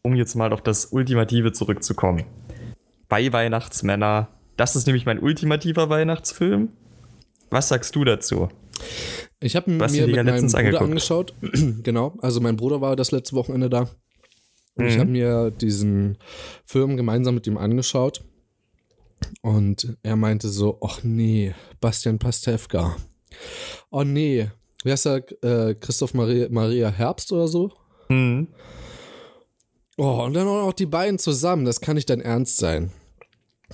[0.03, 2.25] um jetzt mal auf das Ultimative zurückzukommen.
[3.07, 4.27] Bei Weihnachtsmänner,
[4.57, 6.69] das ist nämlich mein ultimativer Weihnachtsfilm.
[7.49, 8.49] Was sagst du dazu?
[9.39, 10.83] Ich habe mir mit meinem letztens Bruder angeguckt.
[10.89, 11.33] angeschaut.
[11.83, 12.13] genau.
[12.21, 13.89] Also mein Bruder war das letzte Wochenende da.
[14.75, 14.99] Und ich Mhm.
[14.99, 16.17] habe mir diesen
[16.65, 18.23] Film gemeinsam mit ihm angeschaut.
[19.41, 22.97] Und er meinte so, ach nee, Bastian Pastewka.
[23.91, 24.49] Oh nee,
[24.83, 25.43] wie heißt er?
[25.43, 27.71] Äh, Christoph Maria, Maria Herbst oder so?
[28.07, 28.47] Hm.
[29.97, 31.65] Oh, und dann auch noch die beiden zusammen.
[31.65, 32.91] Das kann nicht dein Ernst sein.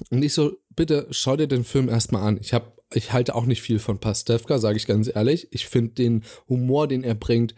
[0.09, 2.37] Und ich so, bitte schau dir den Film erstmal an.
[2.41, 5.47] Ich habe ich halte auch nicht viel von Pastewka, sage ich ganz ehrlich.
[5.51, 7.55] Ich finde den Humor, den er bringt,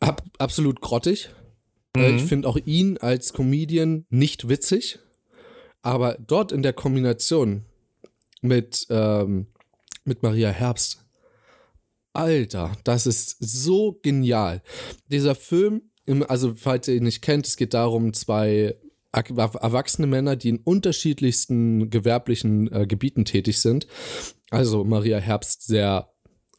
[0.00, 1.30] ab, absolut grottig.
[1.96, 4.98] Äh, Ich finde auch ihn als Comedian nicht witzig.
[5.84, 7.66] Aber dort in der Kombination
[8.40, 9.46] mit, ähm,
[10.04, 11.04] mit Maria Herbst,
[12.14, 14.62] Alter, das ist so genial.
[15.08, 15.82] Dieser Film,
[16.28, 18.76] also falls ihr ihn nicht kennt, es geht darum, zwei
[19.12, 19.24] er-
[19.60, 23.86] erwachsene Männer, die in unterschiedlichsten gewerblichen äh, Gebieten tätig sind.
[24.50, 26.08] Also Maria Herbst sehr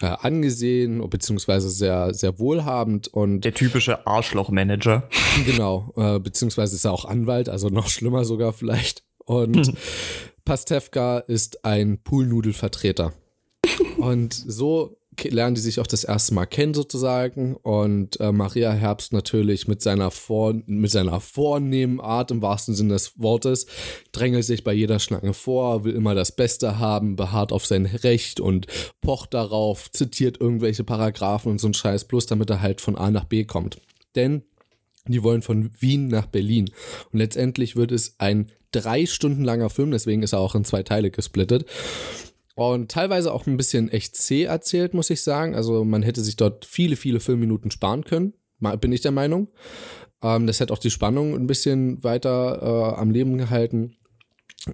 [0.01, 5.09] äh, angesehen, beziehungsweise sehr, sehr wohlhabend und Der typische Arschloch-Manager.
[5.45, 9.03] Genau, äh, beziehungsweise ist er auch Anwalt, also noch schlimmer sogar vielleicht.
[9.25, 9.73] Und
[10.45, 13.13] Pastewka ist ein Poolnudelvertreter.
[13.97, 17.55] Und so lernen die sich auch das erste Mal kennen sozusagen.
[17.55, 22.93] Und äh, Maria Herbst natürlich mit seiner, vor, mit seiner vornehmen Art im wahrsten Sinne
[22.93, 23.65] des Wortes
[24.11, 28.39] drängelt sich bei jeder Schlange vor, will immer das Beste haben, beharrt auf sein Recht
[28.39, 28.67] und
[29.01, 33.09] pocht darauf, zitiert irgendwelche Paragraphen und so ein Scheiß, bloß damit er halt von A
[33.09, 33.79] nach B kommt.
[34.15, 34.43] Denn
[35.13, 36.69] die wollen von Wien nach Berlin.
[37.11, 40.83] Und letztendlich wird es ein drei Stunden langer Film, deswegen ist er auch in zwei
[40.83, 41.65] Teile gesplittet.
[42.55, 45.55] Und teilweise auch ein bisschen echt zäh erzählt, muss ich sagen.
[45.55, 48.33] Also man hätte sich dort viele, viele Filmminuten sparen können,
[48.79, 49.49] bin ich der Meinung.
[50.23, 53.97] Ähm, das hätte auch die Spannung ein bisschen weiter äh, am Leben gehalten.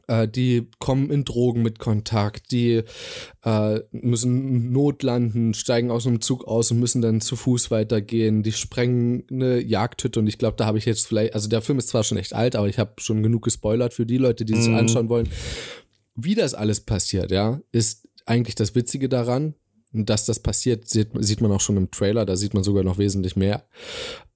[0.08, 2.84] Äh, die kommen in Drogen mit Kontakt, die
[3.44, 8.42] äh, müssen notlanden, steigen aus einem Zug aus und müssen dann zu Fuß weitergehen.
[8.44, 11.78] Die sprengen eine Jagdhütte und ich glaube, da habe ich jetzt vielleicht, also der Film
[11.78, 14.54] ist zwar schon echt alt, aber ich habe schon genug gespoilert für die Leute, die
[14.54, 14.76] es Mhm.
[14.76, 15.30] anschauen wollen.
[16.16, 19.56] Wie das alles passiert, ja, ist eigentlich das Witzige daran.
[19.94, 22.98] Dass das passiert, sieht, sieht man auch schon im Trailer, da sieht man sogar noch
[22.98, 23.66] wesentlich mehr.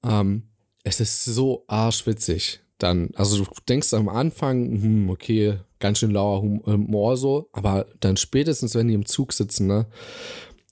[0.03, 0.49] Ähm,
[0.83, 2.59] es ist so arschwitzig.
[2.77, 7.85] Dann, also du denkst am Anfang, hm, okay, ganz schön lauer Hum- Humor so, aber
[8.01, 9.87] dann spätestens, wenn die im Zug sitzen, ne,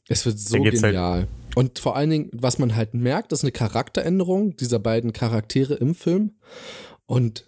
[0.10, 1.28] es wird so halt- genial.
[1.56, 5.94] Und vor allen Dingen, was man halt merkt, ist eine Charakteränderung dieser beiden Charaktere im
[5.94, 6.32] Film.
[7.06, 7.46] Und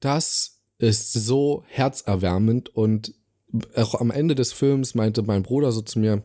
[0.00, 3.14] das ist so herzerwärmend und
[3.74, 6.22] auch am Ende des Films meinte mein Bruder so zu mir,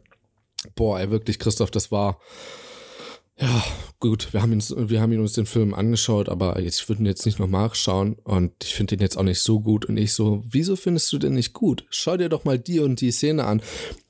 [0.75, 2.19] boah, ey, wirklich, Christoph, das war,
[3.39, 3.63] ja,
[3.99, 7.07] gut, wir haben, uns, wir haben ihn uns den Film angeschaut, aber ich würde ihn
[7.07, 9.85] jetzt nicht nochmal schauen und ich finde ihn jetzt auch nicht so gut.
[9.85, 11.85] Und ich so, wieso findest du den nicht gut?
[11.89, 13.61] Schau dir doch mal die und die Szene an.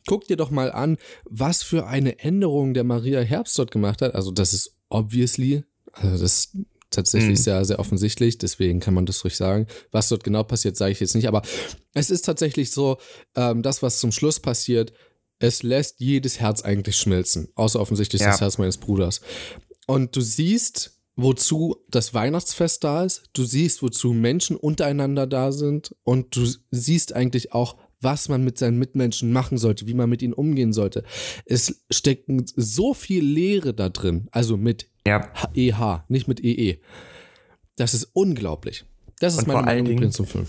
[0.07, 4.13] Guck dir doch mal an, was für eine Änderung der Maria Herbst dort gemacht hat.
[4.13, 5.63] Also, das ist obviously,
[5.93, 6.57] also das ist
[6.89, 7.43] tatsächlich Mhm.
[7.43, 9.67] sehr, sehr offensichtlich, deswegen kann man das ruhig sagen.
[9.91, 11.41] Was dort genau passiert, sage ich jetzt nicht, aber
[11.93, 12.97] es ist tatsächlich so,
[13.36, 14.93] ähm, das, was zum Schluss passiert,
[15.43, 18.29] es lässt jedes Herz eigentlich schmelzen, außer offensichtlich Ja.
[18.29, 19.19] das Herz meines Bruders.
[19.87, 25.95] Und du siehst, wozu das Weihnachtsfest da ist, du siehst, wozu Menschen untereinander da sind
[26.03, 30.21] und du siehst eigentlich auch, was man mit seinen Mitmenschen machen sollte, wie man mit
[30.21, 31.03] ihnen umgehen sollte.
[31.45, 35.29] Es stecken so viel Leere da drin, also mit Ja.
[35.53, 36.77] EH, nicht mit EE.
[37.75, 38.85] Das ist unglaublich.
[39.19, 40.47] Das ist Und meine Meinung Dingen- zum Film.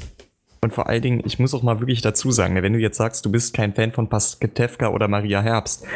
[0.65, 2.97] Und vor allen Dingen, ich muss auch mal wirklich dazu sagen, ne, wenn du jetzt
[2.97, 5.87] sagst, du bist kein Fan von Pasketevka oder Maria Herbst,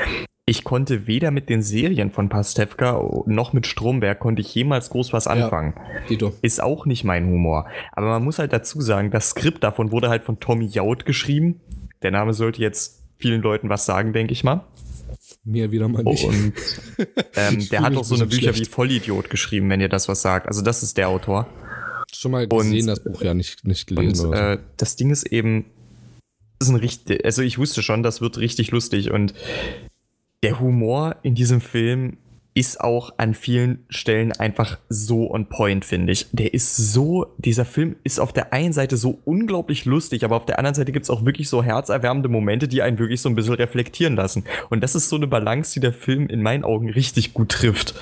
[0.45, 5.14] ich konnte weder mit den Serien von Pastewka noch mit Stromberg konnte ich jemals groß
[5.14, 5.73] was anfangen.
[5.77, 7.66] Ja, Ist auch nicht mein Humor.
[7.93, 11.61] Aber man muss halt dazu sagen, das Skript davon wurde halt von Tommy Jaud geschrieben.
[12.03, 14.66] Der Name sollte jetzt vielen Leuten was sagen, denke ich mal.
[15.45, 16.25] Mir wieder mal nicht.
[16.25, 16.53] Und
[17.37, 18.61] ähm, der hat auch so eine Bücher schlecht.
[18.61, 20.47] wie Vollidiot geschrieben, wenn ihr das was sagt.
[20.47, 21.47] Also das ist der Autor.
[22.13, 24.27] Schon mal gesehen, und, das Buch ja nicht, nicht gelesen.
[24.29, 24.41] Und, so.
[24.41, 25.67] äh, das Ding ist eben,
[26.61, 29.35] ist ein richtig, also ich wusste schon, das wird richtig lustig und
[30.43, 32.17] der Humor in diesem Film
[32.59, 36.27] ist auch an vielen Stellen einfach so on point, finde ich.
[36.33, 40.45] Der ist so, dieser Film ist auf der einen Seite so unglaublich lustig, aber auf
[40.45, 43.37] der anderen Seite gibt es auch wirklich so herzerwärmende Momente, die einen wirklich so ein
[43.37, 44.43] bisschen reflektieren lassen.
[44.71, 47.95] Und das ist so eine Balance, die der Film in meinen Augen richtig gut trifft.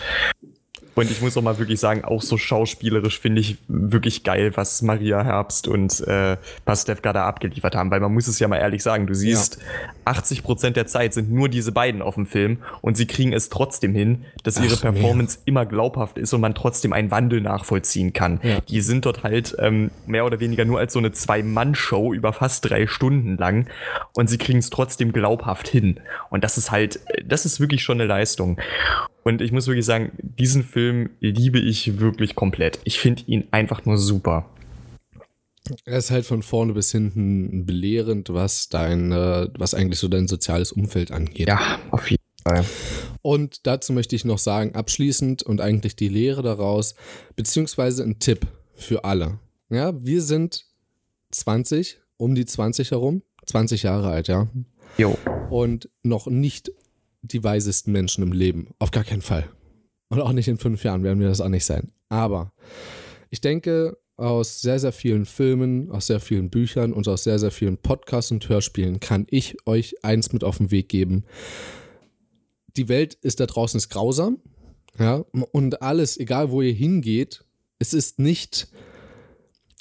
[0.96, 4.80] Und ich muss auch mal wirklich sagen, auch so schauspielerisch finde ich wirklich geil, was
[4.80, 7.90] Maria Herbst und äh, Pastewka da abgeliefert haben.
[7.90, 9.90] Weil man muss es ja mal ehrlich sagen, du siehst, ja.
[10.06, 13.50] 80 Prozent der Zeit sind nur diese beiden auf dem Film und sie kriegen es
[13.50, 15.48] trotzdem hin, dass ihre Ach, Performance mehr.
[15.48, 18.40] immer glaubhaft ist und man trotzdem einen Wandel nachvollziehen kann.
[18.42, 18.60] Ja.
[18.62, 22.70] Die sind dort halt ähm, mehr oder weniger nur als so eine Zwei-Mann-Show über fast
[22.70, 23.66] drei Stunden lang
[24.14, 26.00] und sie kriegen es trotzdem glaubhaft hin.
[26.30, 28.58] Und das ist halt, das ist wirklich schon eine Leistung.
[29.26, 32.78] Und ich muss wirklich sagen, diesen Film liebe ich wirklich komplett.
[32.84, 34.48] Ich finde ihn einfach nur super.
[35.84, 40.70] Er ist halt von vorne bis hinten belehrend, was dein, was eigentlich so dein soziales
[40.70, 41.48] Umfeld angeht.
[41.48, 42.64] Ja, auf jeden Fall.
[43.20, 46.94] Und dazu möchte ich noch sagen, abschließend und eigentlich die Lehre daraus,
[47.34, 48.46] beziehungsweise ein Tipp
[48.76, 49.40] für alle.
[49.70, 50.66] Ja, wir sind
[51.32, 54.46] 20, um die 20 herum, 20 Jahre alt, ja.
[54.98, 55.18] Jo.
[55.50, 56.70] Und noch nicht
[57.32, 58.68] die weisesten Menschen im Leben.
[58.78, 59.48] Auf gar keinen Fall.
[60.08, 61.92] Und auch nicht in fünf Jahren werden wir das auch nicht sein.
[62.08, 62.52] Aber
[63.30, 67.50] ich denke, aus sehr, sehr vielen Filmen, aus sehr vielen Büchern und aus sehr, sehr
[67.50, 71.24] vielen Podcasts und Hörspielen kann ich euch eins mit auf den Weg geben.
[72.76, 74.38] Die Welt ist da draußen ist grausam.
[74.98, 77.44] Ja, und alles, egal wo ihr hingeht,
[77.78, 78.68] es ist nicht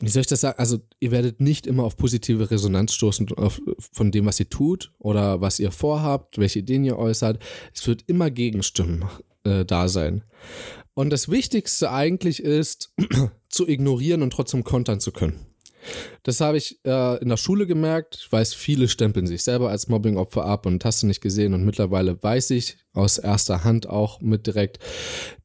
[0.02, 0.60] wie soll ich das sagen?
[0.60, 3.62] Also, ihr werdet nicht immer auf positive Resonanz stoßen auf,
[3.94, 7.42] von dem, was ihr tut oder was ihr vorhabt, welche Ideen ihr äußert.
[7.74, 9.06] Es wird immer Gegenstimmen
[9.44, 10.24] äh, da sein.
[10.94, 12.94] Und das Wichtigste eigentlich ist,
[13.50, 15.46] zu ignorieren und trotzdem kontern zu können.
[16.24, 18.18] Das habe ich äh, in der Schule gemerkt.
[18.22, 21.54] Ich weiß, viele stempeln sich selber als Mobbingopfer ab und hast du nicht gesehen.
[21.54, 24.80] Und mittlerweile weiß ich aus erster Hand auch mit direkt,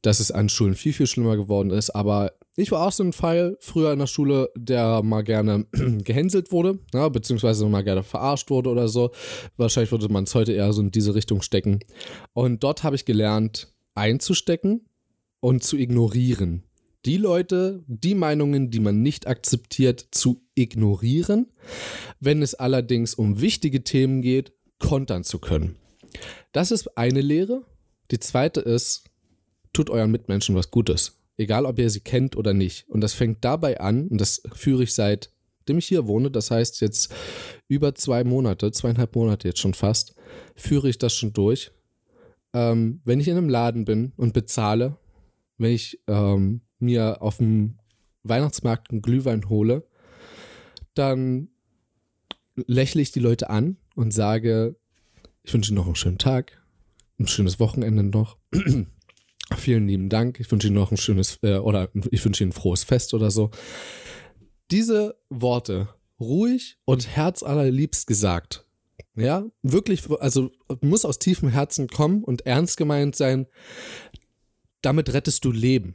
[0.02, 1.90] dass es an Schulen viel, viel schlimmer geworden ist.
[1.90, 6.52] Aber ich war auch so ein Fall früher in der Schule, der mal gerne gehänselt
[6.52, 9.10] wurde, ja, beziehungsweise mal gerne verarscht wurde oder so.
[9.56, 11.80] Wahrscheinlich würde man es heute eher so in diese Richtung stecken.
[12.32, 14.86] Und dort habe ich gelernt, einzustecken
[15.40, 16.64] und zu ignorieren.
[17.06, 21.46] Die Leute, die Meinungen, die man nicht akzeptiert, zu ignorieren.
[22.20, 25.76] Wenn es allerdings um wichtige Themen geht, kontern zu können.
[26.52, 27.64] Das ist eine Lehre.
[28.10, 29.04] Die zweite ist,
[29.72, 31.20] tut euren Mitmenschen was Gutes.
[31.36, 32.88] Egal, ob ihr sie kennt oder nicht.
[32.88, 36.80] Und das fängt dabei an, und das führe ich seitdem ich hier wohne, das heißt
[36.80, 37.14] jetzt
[37.68, 40.14] über zwei Monate, zweieinhalb Monate jetzt schon fast,
[40.56, 41.70] führe ich das schon durch.
[42.52, 44.98] Ähm, wenn ich in einem Laden bin und bezahle,
[45.56, 47.78] wenn ich ähm, mir auf dem
[48.22, 49.86] Weihnachtsmarkt einen Glühwein hole,
[50.94, 51.48] dann
[52.56, 54.76] lächle ich die Leute an und sage,
[55.42, 56.62] ich wünsche Ihnen noch einen schönen Tag,
[57.18, 58.36] ein schönes Wochenende noch.
[59.56, 60.38] Vielen lieben Dank.
[60.38, 63.30] Ich wünsche Ihnen noch ein schönes äh, oder ich wünsche Ihnen ein frohes Fest oder
[63.30, 63.50] so.
[64.70, 65.88] Diese Worte
[66.20, 68.66] ruhig und herzallerliebst gesagt.
[69.16, 70.50] Ja, wirklich, also
[70.80, 73.46] muss aus tiefem Herzen kommen und ernst gemeint sein.
[74.82, 75.94] Damit rettest du Leben.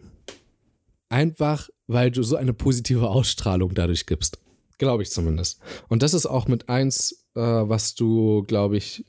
[1.15, 4.37] Einfach, weil du so eine positive Ausstrahlung dadurch gibst.
[4.77, 5.61] Glaube ich zumindest.
[5.87, 9.05] Und das ist auch mit eins, äh, was du, glaube ich,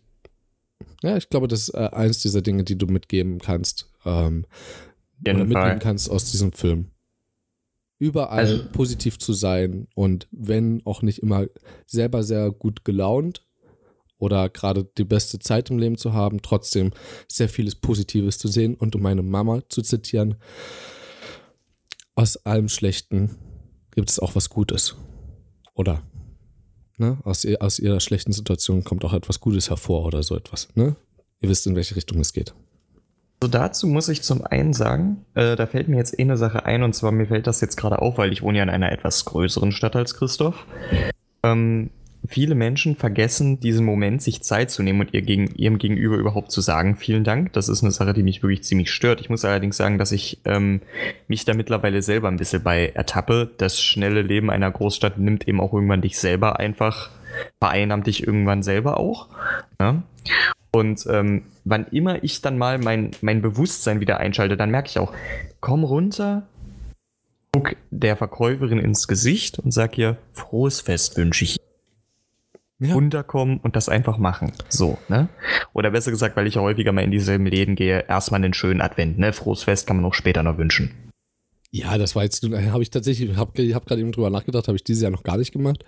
[1.03, 4.47] ja, ich glaube, das ist äh, eins dieser Dinge, die du mitgeben kannst ähm,
[5.23, 5.79] oder mitnehmen Fall.
[5.81, 6.93] kannst aus diesem Film.
[7.99, 11.47] Überall also, positiv zu sein und wenn auch nicht immer
[11.87, 13.45] selber sehr gut gelaunt
[14.19, 16.93] oder gerade die beste Zeit im Leben zu haben, trotzdem
[17.27, 20.37] sehr vieles Positives zu sehen und um meine Mama zu zitieren,
[22.17, 23.37] aus allem Schlechten
[23.93, 24.97] gibt es auch was Gutes.
[25.75, 26.03] Oder?
[26.97, 27.19] Ne?
[27.25, 30.69] Aus, aus ihrer schlechten Situation kommt auch etwas Gutes hervor oder so etwas.
[30.75, 30.97] Ne?
[31.41, 32.55] Ihr wisst, in welche Richtung es geht.
[33.43, 36.65] So dazu muss ich zum einen sagen, äh, da fällt mir jetzt eh eine Sache
[36.65, 38.91] ein, und zwar mir fällt das jetzt gerade auf, weil ich wohne ja in einer
[38.91, 40.67] etwas größeren Stadt als Christoph.
[41.43, 41.91] Ähm,
[42.29, 46.51] viele Menschen vergessen diesen Moment, sich Zeit zu nehmen und ihr gegen, ihrem Gegenüber überhaupt
[46.51, 47.53] zu sagen, vielen Dank.
[47.53, 49.21] Das ist eine Sache, die mich wirklich ziemlich stört.
[49.21, 50.81] Ich muss allerdings sagen, dass ich ähm,
[51.29, 53.51] mich da mittlerweile selber ein bisschen bei ertappe.
[53.59, 57.11] Das schnelle Leben einer Großstadt nimmt eben auch irgendwann dich selber einfach,
[57.59, 59.29] vereinnahmt dich irgendwann selber auch.
[59.81, 60.03] Ja?
[60.71, 64.99] Und ähm, wann immer ich dann mal mein, mein Bewusstsein wieder einschalte, dann merke ich
[64.99, 65.13] auch,
[65.61, 66.47] komm runter,
[67.53, 71.57] guck der Verkäuferin ins Gesicht und sag ihr, frohes Fest wünsche ich.
[72.79, 72.93] Ja.
[72.93, 74.53] Runterkommen und das einfach machen.
[74.69, 75.29] So, ne?
[75.73, 78.83] Oder besser gesagt, weil ich ja häufiger mal in dieselben Läden gehe, erstmal einen schönen
[78.83, 79.33] Advent, ne?
[79.33, 80.91] Frohes Fest kann man auch später noch wünschen.
[81.71, 84.85] Ja, das war jetzt, habe ich tatsächlich, habe hab gerade eben drüber nachgedacht, habe ich
[84.85, 85.85] dieses Jahr noch gar nicht gemacht.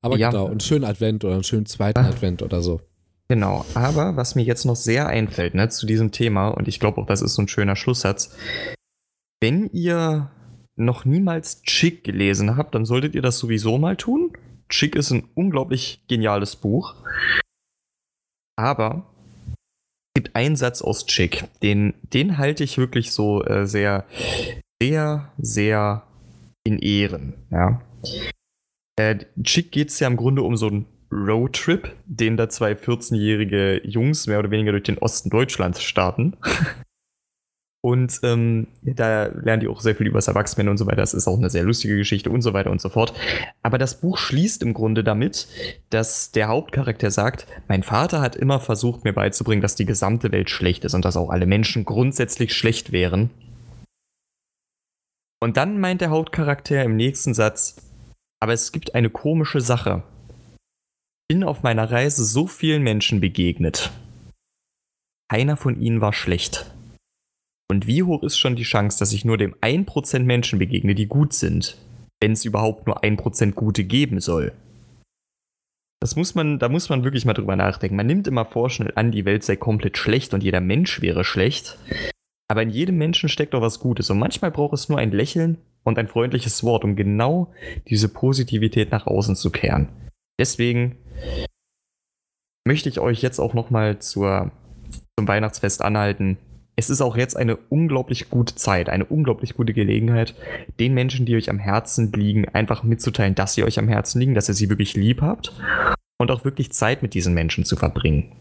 [0.00, 0.30] Aber ja.
[0.30, 2.08] genau, einen schönen Advent oder einen schönen zweiten ah.
[2.08, 2.80] Advent oder so.
[3.28, 7.00] Genau, aber was mir jetzt noch sehr einfällt, ne, zu diesem Thema, und ich glaube
[7.00, 8.36] auch, das ist so ein schöner Schlusssatz.
[9.40, 10.30] Wenn ihr
[10.76, 14.32] noch niemals Chick gelesen habt, dann solltet ihr das sowieso mal tun.
[14.72, 16.94] Chick ist ein unglaublich geniales Buch.
[18.56, 19.04] Aber
[20.14, 24.06] es gibt einen Satz aus Chick, den, den halte ich wirklich so äh, sehr,
[24.80, 26.02] sehr, sehr
[26.64, 27.34] in Ehren.
[27.50, 27.82] Ja.
[28.96, 33.86] Äh, Chick geht es ja im Grunde um so einen Roadtrip, den da zwei 14-jährige
[33.86, 36.36] Jungs mehr oder weniger durch den Osten Deutschlands starten.
[37.84, 40.98] Und ähm, da lernen die auch sehr viel über das Erwachsene und so weiter.
[40.98, 43.12] Das ist auch eine sehr lustige Geschichte und so weiter und so fort.
[43.62, 45.48] Aber das Buch schließt im Grunde damit,
[45.90, 50.48] dass der Hauptcharakter sagt, mein Vater hat immer versucht, mir beizubringen, dass die gesamte Welt
[50.48, 53.30] schlecht ist und dass auch alle Menschen grundsätzlich schlecht wären.
[55.40, 57.74] Und dann meint der Hauptcharakter im nächsten Satz,
[58.38, 60.04] aber es gibt eine komische Sache.
[61.28, 63.90] Ich bin auf meiner Reise so vielen Menschen begegnet.
[65.28, 66.71] Keiner von ihnen war schlecht.
[67.72, 71.06] Und wie hoch ist schon die Chance, dass ich nur dem 1% Menschen begegne, die
[71.06, 71.78] gut sind,
[72.20, 74.52] wenn es überhaupt nur 1% Gute geben soll?
[75.98, 77.96] Das muss man, da muss man wirklich mal drüber nachdenken.
[77.96, 81.78] Man nimmt immer vorschnell an, die Welt sei komplett schlecht und jeder Mensch wäre schlecht.
[82.46, 84.10] Aber in jedem Menschen steckt doch was Gutes.
[84.10, 87.54] Und manchmal braucht es nur ein Lächeln und ein freundliches Wort, um genau
[87.88, 89.88] diese Positivität nach außen zu kehren.
[90.38, 90.96] Deswegen
[92.66, 94.50] möchte ich euch jetzt auch nochmal zum
[95.16, 96.36] Weihnachtsfest anhalten
[96.76, 100.34] es ist auch jetzt eine unglaublich gute Zeit, eine unglaublich gute Gelegenheit,
[100.80, 104.34] den Menschen, die euch am Herzen liegen, einfach mitzuteilen, dass sie euch am Herzen liegen,
[104.34, 105.52] dass ihr sie wirklich lieb habt
[106.16, 108.32] und auch wirklich Zeit mit diesen Menschen zu verbringen.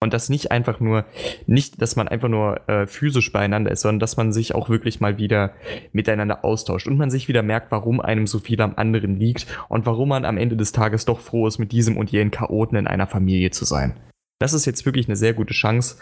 [0.00, 1.06] Und das nicht einfach nur,
[1.46, 5.00] nicht, dass man einfach nur äh, physisch beieinander ist, sondern dass man sich auch wirklich
[5.00, 5.52] mal wieder
[5.92, 9.86] miteinander austauscht und man sich wieder merkt, warum einem so viel am anderen liegt und
[9.86, 12.86] warum man am Ende des Tages doch froh ist, mit diesem und jenen Chaoten in
[12.86, 13.94] einer Familie zu sein.
[14.38, 15.96] Das ist jetzt wirklich eine sehr gute Chance.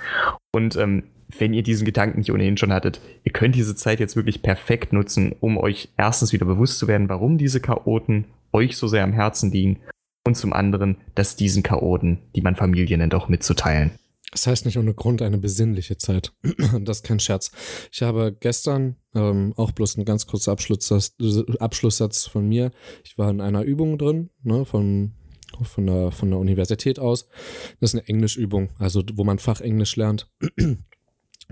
[0.53, 1.05] Und ähm,
[1.39, 4.93] wenn ihr diesen Gedanken nicht ohnehin schon hattet, ihr könnt diese Zeit jetzt wirklich perfekt
[4.93, 9.13] nutzen, um euch erstens wieder bewusst zu werden, warum diese Chaoten euch so sehr am
[9.13, 9.81] Herzen liegen
[10.25, 13.93] und zum anderen, dass diesen Chaoten, die man Familie nennt, auch mitzuteilen.
[14.33, 16.33] Das heißt nicht ohne Grund eine besinnliche Zeit.
[16.81, 17.53] Das ist kein Scherz.
[17.91, 21.15] Ich habe gestern ähm, auch bloß ein ganz kurzer Abschlusssatz,
[21.59, 22.71] Abschlusssatz von mir.
[23.05, 25.15] Ich war in einer Übung drin, ne, von
[25.65, 27.29] von der, von der Universität aus.
[27.81, 30.31] Das ist eine Englischübung, also wo man Fachenglisch lernt.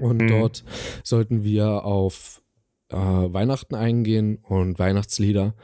[0.00, 0.28] Und mhm.
[0.28, 0.64] dort
[1.02, 2.42] sollten wir auf
[2.88, 5.54] äh, Weihnachten eingehen und Weihnachtslieder.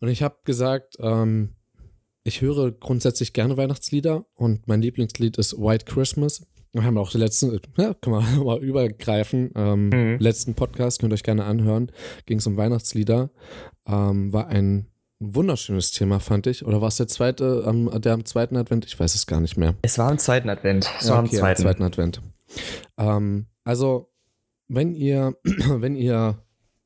[0.00, 1.54] Und ich habe gesagt, ähm,
[2.24, 6.46] ich höre grundsätzlich gerne Weihnachtslieder und mein Lieblingslied ist White Christmas.
[6.72, 10.18] Wir haben auch die letzten, ja, kann man mal übergreifen, ähm, mhm.
[10.18, 11.90] letzten Podcast, könnt ihr euch gerne anhören,
[12.26, 13.30] ging es um Weihnachtslieder.
[13.86, 14.88] Ähm, war ein
[15.20, 16.64] ein wunderschönes Thema, fand ich.
[16.64, 18.86] Oder war es der zweite, ähm, der am zweiten Advent?
[18.86, 19.74] Ich weiß es gar nicht mehr.
[19.82, 20.88] Es war am zweiten Advent.
[20.98, 21.62] Es ja, war am okay, zweiten.
[21.62, 22.22] Am zweiten Advent.
[22.96, 24.12] Ähm, also,
[24.68, 26.38] wenn ihr, wenn ihr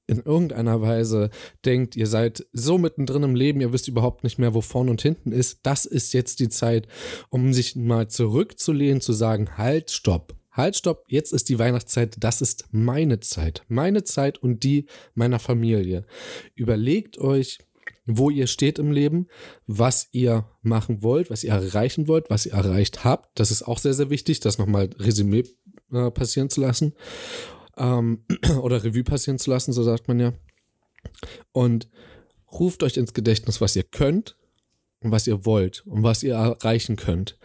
[0.07, 1.31] in irgendeiner Weise
[1.65, 5.03] denkt, ihr seid so mittendrin im Leben, ihr wisst überhaupt nicht mehr, wo vorne und
[5.03, 6.89] hinten ist, das ist jetzt die Zeit,
[7.29, 10.35] um sich mal zurückzulehnen, zu sagen, halt, stopp.
[10.51, 13.63] Halt, stopp, jetzt ist die Weihnachtszeit, das ist meine Zeit.
[13.69, 16.05] Meine Zeit und die meiner Familie.
[16.55, 17.59] Überlegt euch,
[18.05, 19.29] wo ihr steht im Leben,
[19.67, 23.39] was ihr machen wollt, was ihr erreichen wollt, was ihr erreicht habt.
[23.39, 25.45] Das ist auch sehr, sehr wichtig, das nochmal Resümee
[25.93, 26.95] äh, passieren zu lassen.
[27.77, 28.25] Ähm,
[28.61, 30.33] oder Revue passieren zu lassen, so sagt man ja.
[31.53, 31.89] Und
[32.51, 34.37] ruft euch ins Gedächtnis, was ihr könnt
[35.01, 37.39] und was ihr wollt und was ihr erreichen könnt.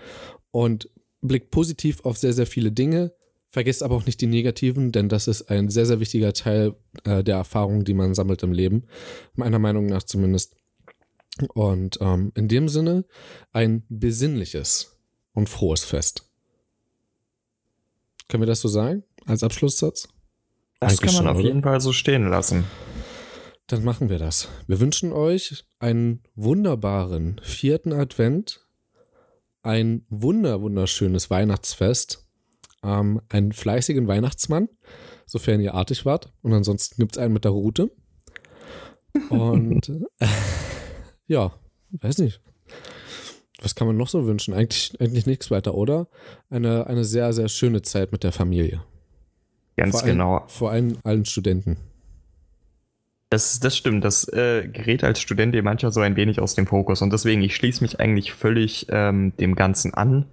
[0.52, 0.90] Und
[1.22, 3.14] blickt positiv auf sehr, sehr viele Dinge,
[3.50, 6.76] Vergesst aber auch nicht die negativen, denn das ist ein sehr, sehr wichtiger Teil
[7.06, 8.84] äh, der Erfahrungen, die man sammelt im Leben.
[9.36, 10.56] Meiner Meinung nach zumindest.
[11.54, 13.06] Und ähm, in dem Sinne
[13.54, 14.98] ein besinnliches
[15.34, 16.24] und frohes Fest.
[18.28, 19.04] Können wir das so sagen?
[19.26, 20.10] Als Abschlusssatz?
[20.80, 21.48] Das Eigentlich kann man schon, auf oder?
[21.48, 22.66] jeden Fall so stehen lassen.
[23.68, 24.50] dann machen wir das.
[24.68, 28.66] Wir wünschen euch einen wunderbaren vierten Advent,
[29.64, 32.27] ein wunder, wunderschönes Weihnachtsfest,
[32.88, 34.70] ähm, einen fleißigen Weihnachtsmann,
[35.26, 36.34] sofern ihr artig wart.
[36.42, 37.92] Und ansonsten gibt es einen mit der Route.
[39.30, 40.28] Und äh,
[41.28, 41.52] ja,
[41.92, 42.42] weiß nicht.
[43.62, 44.54] Was kann man noch so wünschen?
[44.54, 46.08] Eigentlich, eigentlich nichts weiter, oder?
[46.50, 48.84] Eine, eine sehr, sehr schöne Zeit mit der Familie.
[49.76, 50.44] Ganz vor genau.
[50.48, 51.78] Vor allem allen Studenten.
[53.30, 54.06] Das, das stimmt.
[54.06, 57.02] Das äh, gerät als Student dir manchmal so ein wenig aus dem Fokus.
[57.02, 60.26] Und deswegen, ich schließe mich eigentlich völlig ähm, dem Ganzen an,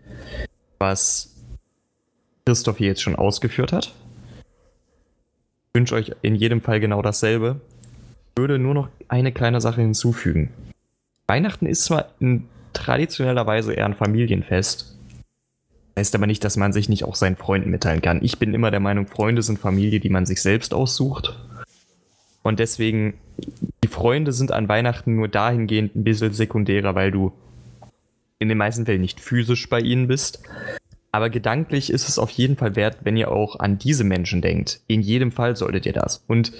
[0.78, 1.33] was
[2.46, 3.94] Christoph hier jetzt schon ausgeführt hat.
[5.68, 7.60] Ich wünsche euch in jedem Fall genau dasselbe.
[8.34, 10.50] Ich würde nur noch eine kleine Sache hinzufügen.
[11.26, 14.94] Weihnachten ist zwar in traditioneller Weise eher ein Familienfest.
[15.96, 18.22] Heißt aber nicht, dass man sich nicht auch seinen Freunden mitteilen kann.
[18.22, 21.38] Ich bin immer der Meinung, Freunde sind Familie, die man sich selbst aussucht.
[22.42, 23.14] Und deswegen,
[23.82, 27.32] die Freunde sind an Weihnachten nur dahingehend ein bisschen sekundärer, weil du
[28.38, 30.40] in den meisten Fällen nicht physisch bei ihnen bist.
[31.14, 34.80] Aber gedanklich ist es auf jeden Fall wert, wenn ihr auch an diese Menschen denkt.
[34.88, 36.24] In jedem Fall solltet ihr das.
[36.26, 36.50] Und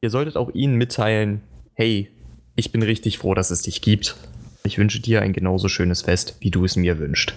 [0.00, 1.42] ihr solltet auch ihnen mitteilen,
[1.74, 2.10] hey,
[2.56, 4.16] ich bin richtig froh, dass es dich gibt.
[4.64, 7.32] Ich wünsche dir ein genauso schönes Fest, wie du es mir wünschst.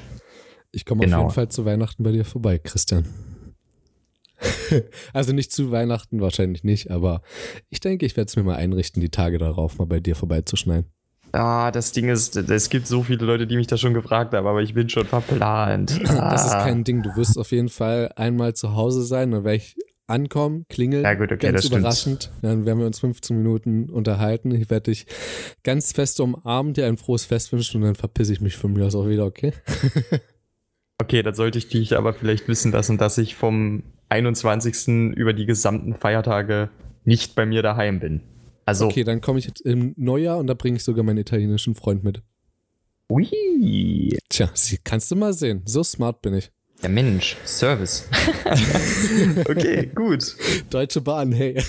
[0.72, 1.18] Ich komme Genau.
[1.18, 3.06] auf jeden Fall zu Weihnachten bei dir vorbei, Christian.
[5.14, 7.22] also nicht zu Weihnachten wahrscheinlich nicht, aber
[7.70, 10.90] ich denke, ich werde es mir mal einrichten, die Tage darauf mal bei dir vorbeizuschneiden.
[11.34, 14.46] Ah, das Ding ist, es gibt so viele Leute, die mich da schon gefragt haben,
[14.46, 16.00] aber ich bin schon verplant.
[16.06, 16.64] Das ist Ah.
[16.64, 17.02] kein Ding.
[17.02, 19.76] Du wirst auf jeden Fall einmal zu Hause sein, dann werde ich
[20.06, 21.04] ankommen, klingeln.
[21.04, 22.32] Ja, gut, okay, ganz überraschend.
[22.44, 24.52] Dann werden wir uns 15 Minuten unterhalten.
[24.52, 25.08] Ich werde dich
[25.64, 28.86] ganz fest umarmen, dir ein frohes Fest wünschen und dann verpisse ich mich von mir
[28.86, 29.54] aus auch wieder, okay?
[31.02, 35.14] Okay, dann sollte ich dich aber vielleicht wissen lassen, dass ich vom 21.
[35.16, 36.70] über die gesamten Feiertage
[37.04, 38.22] nicht bei mir daheim bin.
[38.66, 41.76] Also, Okay, dann komme ich jetzt im Neujahr und da bringe ich sogar meinen italienischen
[41.76, 42.22] Freund mit.
[43.10, 44.50] ui, Tja,
[44.84, 45.62] kannst du mal sehen.
[45.66, 46.52] So smart bin ich.
[46.82, 48.08] der Mensch, Service.
[49.50, 50.36] okay, gut.
[50.70, 51.62] Deutsche Bahn, hey.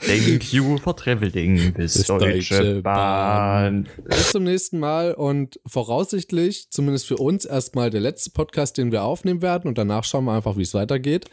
[0.00, 3.88] Thank you for traveling bis Bis Deutsche, Deutsche Bahn.
[4.04, 9.04] Bis zum nächsten Mal und voraussichtlich, zumindest für uns, erstmal der letzte Podcast, den wir
[9.04, 11.26] aufnehmen werden und danach schauen wir einfach, wie es weitergeht.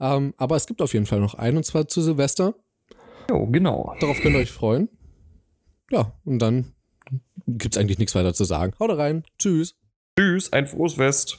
[0.00, 2.54] Ähm, aber es gibt auf jeden Fall noch einen und zwar zu Silvester.
[3.28, 3.94] Jo, genau.
[4.00, 4.88] Darauf könnt ihr euch freuen.
[5.90, 6.72] Ja, und dann
[7.46, 8.72] gibt es eigentlich nichts weiter zu sagen.
[8.78, 9.24] Haut rein.
[9.38, 9.76] Tschüss.
[10.18, 11.38] Tschüss, ein frohes Fest.